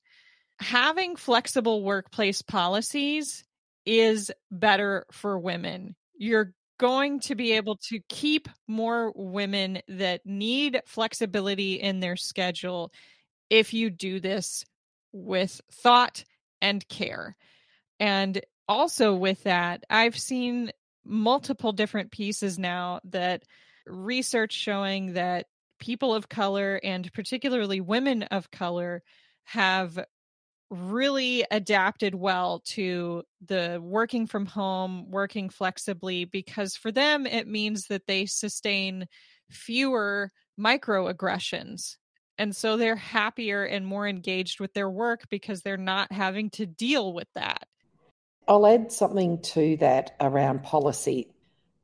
having 0.60 1.16
flexible 1.16 1.84
workplace 1.84 2.42
policies 2.42 3.44
is 3.86 4.32
better 4.52 5.06
for 5.12 5.40
women. 5.40 5.96
You're 6.18 6.54
going 6.80 7.20
to 7.20 7.36
be 7.36 7.54
able 7.54 7.78
to 7.90 8.00
keep 8.08 8.48
more 8.68 9.12
women 9.16 9.82
that 9.88 10.26
need 10.26 10.82
flexibility 10.86 11.76
in 11.76 12.00
their 12.00 12.16
schedule 12.16 12.92
if 13.50 13.74
you 13.74 13.90
do 13.90 14.20
this 14.20 14.66
with 15.12 15.60
thought 15.72 16.24
and 16.62 16.88
care. 16.88 17.36
And 18.00 18.42
also 18.68 19.16
with 19.16 19.44
that, 19.44 19.84
I've 19.90 20.18
seen 20.18 20.72
multiple 21.04 21.72
different 21.72 22.12
pieces 22.12 22.60
now 22.60 23.00
that 23.06 23.44
research 23.86 24.54
showing 24.54 25.14
that 25.14 25.48
people 25.80 26.14
of 26.14 26.30
color 26.30 26.80
and 26.84 27.12
particularly 27.14 27.82
women 27.82 28.24
of 28.24 28.52
color 28.52 29.02
have 29.46 30.00
really 30.70 31.44
adapted 31.50 32.14
well 32.14 32.62
to 32.64 33.24
the 33.46 33.80
working 33.82 34.28
from 34.28 34.46
home, 34.46 35.10
working 35.10 35.50
flexibly, 35.50 36.26
because 36.26 36.76
for 36.76 36.92
them, 36.92 37.26
it 37.26 37.48
means 37.48 37.88
that 37.88 38.06
they 38.06 38.26
sustain 38.26 39.08
fewer 39.50 40.32
microaggressions. 40.60 41.98
And 42.38 42.56
so 42.56 42.78
they're 42.78 42.96
happier 42.96 43.64
and 43.64 43.86
more 43.86 44.08
engaged 44.08 44.60
with 44.60 44.74
their 44.74 44.90
work 44.90 45.24
because 45.30 45.62
they're 45.62 45.76
not 45.76 46.12
having 46.12 46.50
to 46.52 46.66
deal 46.66 47.14
with 47.14 47.28
that. 47.36 47.66
I'll 48.48 48.66
add 48.66 48.92
something 48.92 49.42
to 49.42 49.78
that 49.78 50.16
around 50.20 50.64
policy 50.64 51.32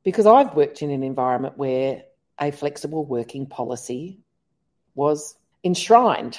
because 0.02 0.26
I've 0.26 0.54
worked 0.54 0.82
in 0.82 0.90
an 0.90 1.02
environment 1.02 1.58
where 1.58 2.04
a 2.40 2.50
flexible 2.50 3.04
working 3.04 3.46
policy 3.46 4.20
was 4.94 5.36
enshrined 5.64 6.38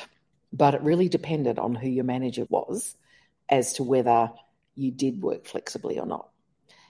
but 0.53 0.73
it 0.73 0.81
really 0.81 1.09
depended 1.09 1.59
on 1.59 1.75
who 1.75 1.89
your 1.89 2.03
manager 2.03 2.45
was 2.49 2.95
as 3.49 3.73
to 3.73 3.83
whether 3.83 4.31
you 4.75 4.91
did 4.91 5.21
work 5.21 5.45
flexibly 5.45 5.99
or 5.99 6.05
not. 6.05 6.29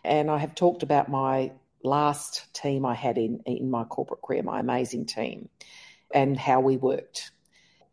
And 0.04 0.30
I 0.30 0.38
have 0.38 0.56
talked 0.56 0.84
about 0.84 1.10
my 1.10 1.52
last 1.84 2.54
team 2.54 2.86
I 2.86 2.94
had 2.94 3.18
in, 3.18 3.42
in 3.46 3.70
my 3.70 3.84
corporate 3.84 4.22
career, 4.22 4.44
my 4.44 4.60
amazing 4.60 5.06
team, 5.06 5.50
and 6.14 6.38
how 6.38 6.60
we 6.60 6.78
worked. 6.78 7.32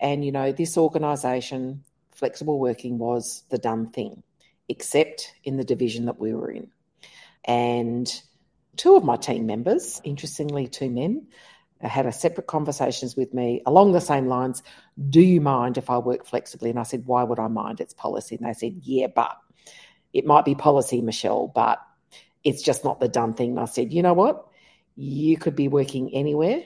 And, 0.00 0.24
you 0.24 0.32
know, 0.32 0.52
this 0.52 0.76
organisation, 0.76 1.84
flexible 2.12 2.58
working 2.58 2.98
was 2.98 3.44
the 3.50 3.58
done 3.58 3.90
thing, 3.90 4.22
except 4.68 5.34
in 5.44 5.56
the 5.56 5.64
division 5.64 6.06
that 6.06 6.20
we 6.20 6.34
were 6.34 6.50
in. 6.50 6.70
And 7.44 8.12
two 8.76 8.96
of 8.96 9.04
my 9.04 9.16
team 9.16 9.46
members, 9.46 10.00
interestingly, 10.04 10.68
two 10.68 10.90
men, 10.90 11.26
uh, 11.82 11.88
had 11.88 12.06
a 12.06 12.12
separate 12.12 12.46
conversations 12.46 13.16
with 13.16 13.34
me 13.34 13.62
along 13.66 13.92
the 13.92 14.00
same 14.00 14.26
lines. 14.26 14.62
Do 15.10 15.20
you 15.20 15.40
mind 15.40 15.78
if 15.78 15.90
I 15.90 15.98
work 15.98 16.26
flexibly? 16.26 16.70
And 16.70 16.78
I 16.78 16.84
said, 16.84 17.06
Why 17.06 17.22
would 17.22 17.38
I 17.38 17.48
mind? 17.48 17.80
It's 17.80 17.94
policy. 17.94 18.36
And 18.36 18.46
they 18.46 18.52
said, 18.52 18.80
Yeah, 18.82 19.08
but 19.08 19.36
it 20.12 20.24
might 20.24 20.44
be 20.44 20.54
policy, 20.54 21.00
Michelle, 21.00 21.48
but 21.48 21.80
it's 22.42 22.62
just 22.62 22.84
not 22.84 23.00
the 23.00 23.08
done 23.08 23.34
thing. 23.34 23.50
And 23.50 23.60
I 23.60 23.64
said, 23.64 23.92
You 23.92 24.02
know 24.02 24.14
what? 24.14 24.46
You 24.96 25.36
could 25.36 25.56
be 25.56 25.68
working 25.68 26.14
anywhere. 26.14 26.62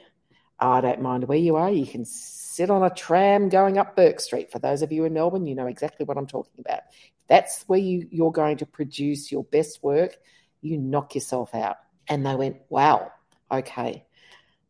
I 0.61 0.81
don't 0.81 1.03
mind 1.03 1.25
where 1.25 1.39
you 1.39 1.57
are. 1.57 1.71
You 1.71 1.87
can 1.87 2.05
sit 2.05 2.71
on 2.71 2.83
a 2.83 2.91
tram 2.91 3.49
going 3.49 3.79
up 3.79 3.95
Bourke 3.95 4.21
Street. 4.21 4.51
For 4.51 4.59
those 4.59 4.83
of 4.83 4.93
you 4.93 5.05
in 5.05 5.15
Melbourne, 5.15 5.47
you 5.47 5.55
know 5.55 5.69
exactly 5.69 6.05
what 6.05 6.19
I'm 6.19 6.27
talking 6.27 6.59
about. 6.59 6.81
That's 7.29 7.63
where 7.69 7.79
you, 7.79 8.09
you're 8.11 8.33
going 8.33 8.57
to 8.59 8.67
produce 8.67 9.31
your 9.31 9.45
best 9.45 9.83
work. 9.83 10.17
You 10.61 10.77
knock 10.79 11.15
yourself 11.15 11.55
out. 11.55 11.77
And 12.09 12.25
they 12.25 12.35
went, 12.35 12.57
Wow, 12.69 13.13
okay 13.51 14.05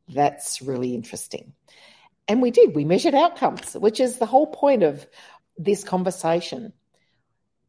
that's 0.09 0.63
really 0.63 0.95
interesting. 0.95 1.53
And 2.27 2.43
we 2.43 2.51
did, 2.51 2.75
we 2.75 2.85
measured 2.85 3.15
outcomes, 3.15 3.75
which 3.75 4.01
is 4.01 4.19
the 4.19 4.27
whole 4.27 4.47
point 4.47 4.83
of 4.83 5.07
this 5.57 5.85
conversation. 5.85 6.73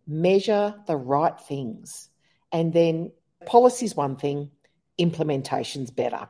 Measure 0.07 0.75
the 0.87 0.97
right 0.97 1.39
things. 1.39 2.09
And 2.51 2.73
then 2.73 3.11
policy 3.45 3.85
is 3.85 3.95
one 3.95 4.15
thing, 4.15 4.51
implementation's 4.97 5.91
better, 5.91 6.29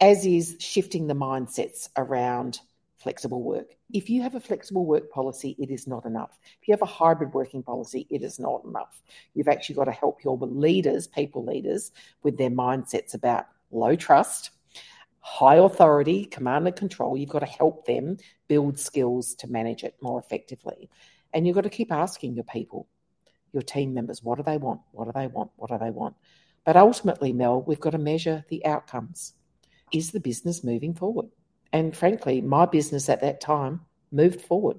as 0.00 0.26
is 0.26 0.56
shifting 0.58 1.06
the 1.06 1.14
mindsets 1.14 1.88
around 1.96 2.60
flexible 3.00 3.42
work. 3.42 3.74
If 3.92 4.10
you 4.10 4.22
have 4.22 4.34
a 4.34 4.40
flexible 4.40 4.84
work 4.84 5.10
policy, 5.10 5.56
it 5.58 5.70
is 5.70 5.86
not 5.86 6.04
enough. 6.04 6.38
If 6.60 6.68
you 6.68 6.72
have 6.72 6.82
a 6.82 6.86
hybrid 6.86 7.32
working 7.32 7.62
policy, 7.62 8.06
it 8.10 8.22
is 8.22 8.38
not 8.38 8.62
enough. 8.64 9.02
You've 9.34 9.48
actually 9.48 9.76
got 9.76 9.84
to 9.84 9.92
help 9.92 10.22
your 10.22 10.36
leaders, 10.38 11.06
people 11.06 11.44
leaders, 11.44 11.92
with 12.22 12.36
their 12.36 12.50
mindsets 12.50 13.14
about 13.14 13.46
low 13.70 13.96
trust, 13.96 14.50
high 15.20 15.56
authority, 15.56 16.26
command 16.26 16.66
and 16.66 16.76
control. 16.76 17.16
You've 17.16 17.30
got 17.30 17.40
to 17.40 17.46
help 17.46 17.86
them 17.86 18.18
build 18.48 18.78
skills 18.78 19.34
to 19.36 19.50
manage 19.50 19.82
it 19.82 19.96
more 20.02 20.20
effectively. 20.20 20.90
And 21.32 21.46
you've 21.46 21.54
got 21.54 21.62
to 21.62 21.70
keep 21.70 21.92
asking 21.92 22.34
your 22.34 22.44
people, 22.44 22.88
your 23.52 23.62
team 23.62 23.94
members, 23.94 24.22
what 24.22 24.36
do 24.36 24.42
they 24.42 24.58
want? 24.58 24.80
What 24.92 25.06
do 25.06 25.12
they 25.14 25.26
want? 25.26 25.50
What 25.56 25.70
do 25.70 25.78
they 25.78 25.90
want? 25.90 26.16
But 26.64 26.76
ultimately, 26.76 27.32
Mel, 27.32 27.62
we've 27.62 27.80
got 27.80 27.90
to 27.90 27.98
measure 27.98 28.44
the 28.48 28.64
outcomes. 28.66 29.34
Is 29.92 30.10
the 30.10 30.20
business 30.20 30.62
moving 30.62 30.94
forward? 30.94 31.26
And 31.72 31.96
frankly, 31.96 32.40
my 32.40 32.66
business 32.66 33.08
at 33.08 33.20
that 33.20 33.40
time 33.40 33.82
moved 34.10 34.40
forward. 34.40 34.78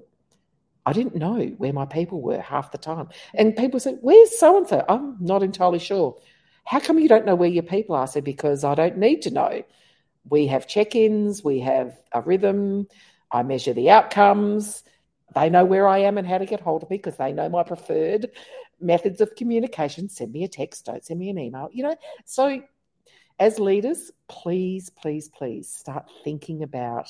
I 0.84 0.92
didn't 0.92 1.14
know 1.14 1.44
where 1.58 1.72
my 1.72 1.86
people 1.86 2.20
were 2.20 2.40
half 2.40 2.72
the 2.72 2.78
time. 2.78 3.08
And 3.34 3.56
people 3.56 3.80
said, 3.80 3.98
Where's 4.00 4.38
so 4.38 4.58
and 4.58 4.66
so? 4.66 4.84
I'm 4.88 5.16
not 5.20 5.42
entirely 5.42 5.78
sure. 5.78 6.18
How 6.64 6.80
come 6.80 6.98
you 6.98 7.08
don't 7.08 7.26
know 7.26 7.34
where 7.34 7.48
your 7.48 7.62
people 7.62 7.94
are? 7.94 8.02
I 8.02 8.06
said, 8.06 8.24
Because 8.24 8.64
I 8.64 8.74
don't 8.74 8.98
need 8.98 9.22
to 9.22 9.30
know 9.30 9.62
we 10.28 10.46
have 10.46 10.66
check 10.66 10.94
ins, 10.94 11.42
we 11.42 11.60
have 11.60 11.98
a 12.12 12.20
rhythm, 12.20 12.86
I 13.30 13.42
measure 13.42 13.72
the 13.72 13.90
outcomes. 13.90 14.84
They 15.34 15.48
know 15.48 15.64
where 15.64 15.88
I 15.88 15.98
am 15.98 16.18
and 16.18 16.26
how 16.26 16.38
to 16.38 16.46
get 16.46 16.60
hold 16.60 16.82
of 16.82 16.90
me 16.90 16.98
because 16.98 17.16
they 17.16 17.32
know 17.32 17.48
my 17.48 17.62
preferred 17.62 18.30
methods 18.80 19.20
of 19.20 19.34
communication. 19.34 20.08
Send 20.08 20.32
me 20.32 20.44
a 20.44 20.48
text, 20.48 20.84
don't 20.84 21.04
send 21.04 21.18
me 21.18 21.30
an 21.30 21.38
email. 21.38 21.68
You 21.72 21.84
know, 21.84 21.96
so 22.24 22.62
as 23.42 23.58
leaders, 23.58 24.12
please, 24.28 24.88
please, 24.88 25.28
please 25.28 25.68
start 25.68 26.08
thinking 26.22 26.62
about 26.62 27.08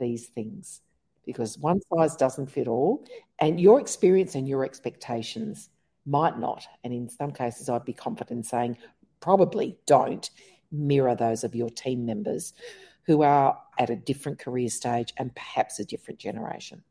these 0.00 0.28
things 0.28 0.80
because 1.26 1.58
one 1.58 1.78
size 1.92 2.16
doesn't 2.16 2.50
fit 2.50 2.68
all. 2.68 3.04
And 3.38 3.60
your 3.60 3.78
experience 3.80 4.34
and 4.34 4.48
your 4.48 4.64
expectations 4.64 5.68
might 6.06 6.38
not. 6.38 6.66
And 6.84 6.94
in 6.94 7.10
some 7.10 7.32
cases, 7.32 7.68
I'd 7.68 7.84
be 7.84 7.92
confident 7.92 8.38
in 8.38 8.42
saying 8.44 8.78
probably 9.20 9.76
don't 9.84 10.30
mirror 10.72 11.14
those 11.14 11.44
of 11.44 11.54
your 11.54 11.68
team 11.68 12.06
members 12.06 12.54
who 13.02 13.20
are 13.20 13.60
at 13.78 13.90
a 13.90 13.96
different 13.96 14.38
career 14.38 14.70
stage 14.70 15.12
and 15.18 15.34
perhaps 15.34 15.80
a 15.80 15.84
different 15.84 16.18
generation 16.18 16.82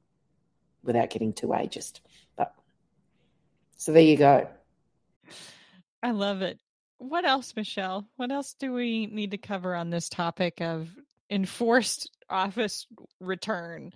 without 0.84 1.10
getting 1.10 1.34
too 1.34 1.48
ageist. 1.48 2.02
But 2.36 2.54
so 3.76 3.92
there 3.92 4.04
you 4.04 4.18
go. 4.18 4.48
I 6.04 6.12
love 6.12 6.44
it. 6.44 6.60
What 7.04 7.26
else, 7.26 7.54
Michelle? 7.54 8.08
What 8.16 8.32
else 8.32 8.54
do 8.54 8.72
we 8.72 9.08
need 9.08 9.32
to 9.32 9.38
cover 9.38 9.76
on 9.76 9.90
this 9.90 10.08
topic 10.08 10.62
of 10.62 10.88
enforced 11.30 12.10
office 12.30 12.88
return? 13.20 13.92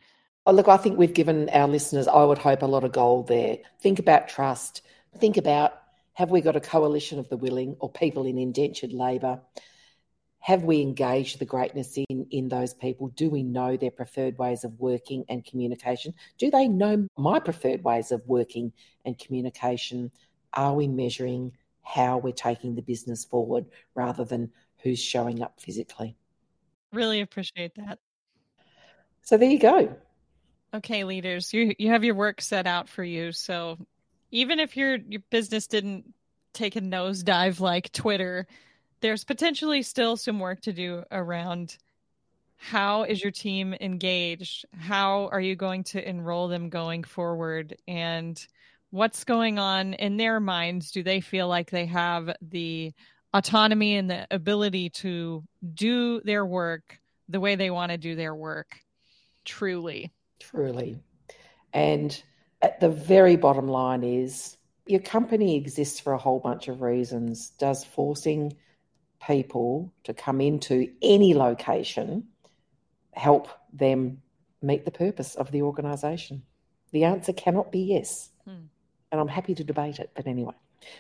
Oh, 0.46 0.52
look, 0.52 0.68
I 0.68 0.76
think 0.76 0.98
we've 0.98 1.14
given 1.14 1.50
our 1.50 1.70
listeners, 1.70 2.10
I 2.10 2.26
would 2.26 2.38
hope, 2.38 2.64
a 2.64 2.66
lot 2.66 2.84
of 2.84 2.92
gold 2.92 3.30
there. 3.30 3.60
Think 3.80 4.00
about 4.00 4.28
trust. 4.28 4.82
Think 5.18 5.38
about 5.38 5.82
have 6.16 6.32
we 6.32 6.42
got 6.42 6.58
a 6.58 6.60
coalition 6.60 7.18
of 7.18 7.30
the 7.30 7.38
willing 7.38 7.78
or 7.80 7.90
people 7.90 8.26
in 8.26 8.38
indentured 8.38 8.92
labour? 8.92 9.40
Have 10.40 10.64
we 10.64 10.82
engaged 10.82 11.40
the 11.40 11.46
greatness 11.46 11.98
in, 12.10 12.28
in 12.30 12.50
those 12.50 12.74
people? 12.74 13.08
Do 13.08 13.30
we 13.30 13.42
know 13.42 13.78
their 13.78 13.92
preferred 13.92 14.38
ways 14.38 14.66
of 14.66 14.78
working 14.80 15.24
and 15.30 15.46
communication? 15.46 16.14
Do 16.38 16.52
they 16.52 16.68
know 16.68 17.08
my 17.18 17.40
preferred 17.40 17.86
ways 17.86 18.12
of 18.12 18.22
working 18.26 18.74
and 19.06 19.18
communication? 19.18 20.12
Are 20.54 20.74
we 20.74 20.90
measuring 20.90 21.54
how 21.88 22.18
we're 22.18 22.34
taking 22.34 22.76
the 22.76 22.82
business 22.82 23.24
forward 23.24 23.66
rather 23.96 24.26
than 24.26 24.52
who's 24.84 25.00
showing 25.00 25.42
up 25.42 25.60
physically? 25.60 26.16
Really 26.92 27.22
appreciate 27.22 27.76
that. 27.76 28.00
So 29.22 29.38
there 29.38 29.50
you 29.50 29.60
go. 29.60 29.96
Okay, 30.74 31.04
leaders, 31.04 31.54
you 31.54 31.74
you 31.78 31.90
have 31.90 32.04
your 32.04 32.16
work 32.16 32.42
set 32.42 32.68
out 32.68 32.90
for 32.90 33.04
you. 33.04 33.32
So 33.32 33.78
even 34.32 34.60
if 34.60 34.76
your 34.76 34.98
your 34.98 35.22
business 35.30 35.68
didn't 35.68 36.14
take 36.54 36.76
a 36.76 36.82
nosedive 36.82 37.60
like 37.60 37.92
Twitter, 37.94 38.48
there's 39.00 39.24
potentially 39.24 39.82
still 39.82 40.18
some 40.18 40.40
work 40.40 40.62
to 40.62 40.74
do 40.74 41.04
around 41.12 41.78
how 42.58 43.04
is 43.04 43.22
your 43.22 43.32
team 43.32 43.76
engaged? 43.80 44.66
How 44.78 45.30
are 45.32 45.40
you 45.40 45.56
going 45.56 45.84
to 45.86 46.10
enroll 46.10 46.48
them 46.48 46.70
going 46.70 47.04
forward? 47.04 47.78
And 47.88 48.46
what's 48.92 49.24
going 49.24 49.60
on 49.60 49.94
in 49.94 50.18
their 50.18 50.40
minds? 50.40 50.92
Do 50.92 51.04
they 51.04 51.22
feel 51.22 51.48
like 51.48 51.70
they 51.70 51.86
have 51.88 52.36
the 52.42 52.94
autonomy 53.34 53.98
and 53.98 54.10
the 54.10 54.28
ability 54.32 54.90
to 54.90 55.44
do 55.74 56.22
their 56.22 56.46
work 56.46 57.00
the 57.30 57.40
way 57.40 57.56
they 57.56 57.70
want 57.70 57.92
to 57.92 57.98
do 57.98 58.16
their 58.16 58.36
work? 58.36 58.80
Truly. 59.46 60.12
Truly. 60.40 61.00
And 61.74 62.22
at 62.62 62.80
the 62.80 62.90
very 62.90 63.36
bottom 63.36 63.68
line 63.68 64.04
is 64.04 64.58
your 64.86 65.02
company 65.02 65.58
exists 65.58 66.00
for 66.00 66.14
a 66.14 66.18
whole 66.18 66.40
bunch 66.40 66.68
of 66.68 66.82
reasons. 66.82 67.50
Does 67.60 67.84
forcing 67.84 68.56
people 69.26 69.94
to 70.06 70.14
come 70.14 70.40
into 70.42 70.90
any 71.02 71.34
location 71.34 72.28
help 73.14 73.50
them 73.74 74.22
meet 74.62 74.86
the 74.86 74.92
purpose 74.92 75.36
of 75.36 75.52
the 75.52 75.62
organisation? 75.62 76.44
The 76.92 77.04
answer 77.04 77.34
cannot 77.34 77.72
be 77.72 77.80
yes. 77.80 78.30
And 79.12 79.22
I'm 79.22 79.28
happy 79.28 79.56
to 79.56 79.64
debate 79.64 80.00
it, 80.00 80.12
but 80.16 80.28
anyway. 80.28 80.54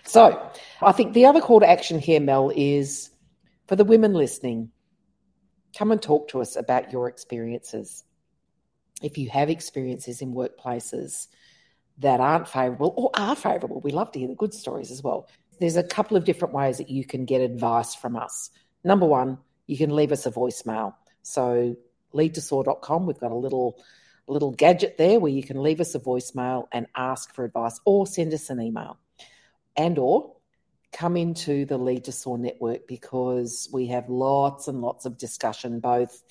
So 0.03 0.49
I 0.81 0.91
think 0.91 1.13
the 1.13 1.25
other 1.25 1.41
call 1.41 1.59
to 1.59 1.69
action 1.69 1.99
here, 1.99 2.19
Mel, 2.19 2.51
is 2.55 3.09
for 3.67 3.75
the 3.75 3.83
women 3.83 4.13
listening, 4.13 4.71
come 5.77 5.91
and 5.91 6.01
talk 6.01 6.29
to 6.29 6.41
us 6.41 6.55
about 6.55 6.91
your 6.91 7.07
experiences. 7.09 8.03
If 9.01 9.17
you 9.17 9.29
have 9.29 9.49
experiences 9.49 10.21
in 10.21 10.33
workplaces 10.33 11.27
that 11.99 12.19
aren't 12.19 12.47
favourable 12.47 12.93
or 12.95 13.11
are 13.15 13.35
favourable. 13.35 13.81
We 13.81 13.91
love 13.91 14.11
to 14.11 14.19
hear 14.19 14.27
the 14.27 14.35
good 14.35 14.53
stories 14.53 14.91
as 14.91 15.03
well. 15.03 15.29
There's 15.59 15.77
a 15.77 15.83
couple 15.83 16.15
of 16.15 16.23
different 16.23 16.53
ways 16.53 16.77
that 16.77 16.89
you 16.89 17.03
can 17.03 17.25
get 17.25 17.41
advice 17.41 17.95
from 17.95 18.15
us. 18.15 18.51
Number 18.83 19.05
one, 19.05 19.39
you 19.65 19.77
can 19.77 19.95
leave 19.95 20.11
us 20.11 20.25
a 20.25 20.31
voicemail. 20.31 20.93
So 21.23 21.75
leadtosoar.com, 22.13 23.05
we've 23.05 23.19
got 23.19 23.31
a 23.31 23.35
little 23.35 23.81
little 24.27 24.51
gadget 24.51 24.97
there 24.97 25.19
where 25.19 25.31
you 25.31 25.43
can 25.43 25.61
leave 25.61 25.79
us 25.79 25.95
a 25.95 25.99
voicemail 25.99 26.67
and 26.71 26.87
ask 26.95 27.33
for 27.33 27.45
advice 27.45 27.79
or 27.85 28.05
send 28.05 28.33
us 28.33 28.49
an 28.49 28.61
email. 28.61 28.97
And 29.75 29.97
or 29.97 30.35
come 30.91 31.17
into 31.17 31.65
the 31.65 31.77
Lead 31.77 32.05
to 32.05 32.11
Soar 32.11 32.37
network 32.37 32.87
because 32.87 33.69
we 33.71 33.87
have 33.87 34.09
lots 34.09 34.67
and 34.67 34.81
lots 34.81 35.05
of 35.05 35.17
discussion, 35.17 35.79
both 35.79 36.23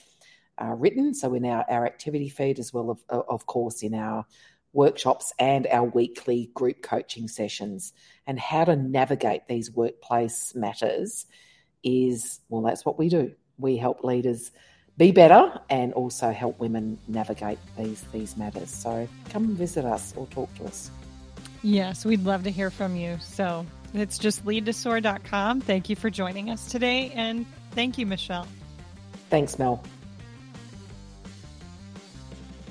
uh, 0.61 0.75
written, 0.75 1.15
so 1.15 1.35
in 1.35 1.45
our, 1.45 1.65
our 1.69 1.87
activity 1.87 2.29
feed, 2.29 2.59
as 2.59 2.73
well, 2.73 2.91
of, 2.91 3.03
of 3.09 3.47
course, 3.47 3.83
in 3.83 3.95
our 3.95 4.25
workshops 4.73 5.33
and 5.39 5.67
our 5.67 5.85
weekly 5.85 6.51
group 6.55 6.83
coaching 6.83 7.29
sessions. 7.29 7.93
And 8.27 8.39
how 8.39 8.65
to 8.65 8.77
navigate 8.77 9.47
these 9.47 9.71
workplace 9.71 10.55
matters 10.55 11.27
is 11.83 12.41
well, 12.49 12.63
that's 12.63 12.85
what 12.85 12.99
we 12.99 13.09
do. 13.09 13.33
We 13.59 13.77
help 13.77 14.03
leaders 14.03 14.51
be 14.99 15.13
better 15.13 15.61
and 15.69 15.93
also 15.93 16.31
help 16.33 16.59
women 16.59 16.99
navigate 17.09 17.59
these 17.77 18.03
these 18.13 18.37
matters. 18.37 18.71
So 18.71 19.09
come 19.31 19.55
visit 19.55 19.85
us 19.85 20.15
or 20.17 20.27
talk 20.29 20.55
to 20.57 20.65
us. 20.65 20.91
Yes, 21.63 22.05
we'd 22.05 22.25
love 22.25 22.45
to 22.45 22.51
hear 22.51 22.71
from 22.71 22.97
you. 22.97 23.19
So 23.21 23.67
it's 23.93 24.19
just 24.19 24.45
leadtosoar.com. 24.45 25.61
Thank 25.61 25.89
you 25.91 25.97
for 25.97 26.11
joining 26.11 26.51
us 26.51 26.71
today 26.71 27.13
and 27.15 27.47
thank 27.73 27.99
you, 27.99 28.07
Michelle. 28.07 28.47
Thanks, 29.31 29.59
Mel. 29.59 29.83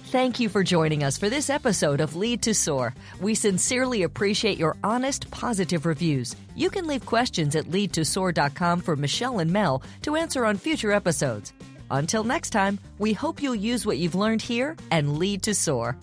Thank 0.05 0.39
you 0.39 0.47
for 0.47 0.63
joining 0.63 1.03
us 1.03 1.17
for 1.17 1.29
this 1.29 1.49
episode 1.49 1.99
of 1.99 2.15
Lead 2.15 2.41
to 2.43 2.53
Soar. 2.53 2.93
We 3.19 3.35
sincerely 3.35 4.03
appreciate 4.03 4.57
your 4.57 4.77
honest, 4.81 5.29
positive 5.29 5.85
reviews. 5.85 6.37
You 6.55 6.69
can 6.69 6.87
leave 6.87 7.05
questions 7.05 7.53
at 7.55 7.65
leadtosoar.com 7.65 8.79
for 8.79 8.95
Michelle 8.95 9.39
and 9.39 9.51
Mel 9.51 9.83
to 10.03 10.15
answer 10.15 10.45
on 10.45 10.55
future 10.57 10.93
episodes. 10.93 11.51
Until 11.95 12.23
next 12.25 12.49
time, 12.49 12.77
we 12.99 13.13
hope 13.13 13.41
you'll 13.41 13.55
use 13.55 13.85
what 13.85 13.97
you've 13.97 14.15
learned 14.15 14.41
here 14.41 14.75
and 14.91 15.17
lead 15.17 15.43
to 15.43 15.55
soar. 15.55 15.97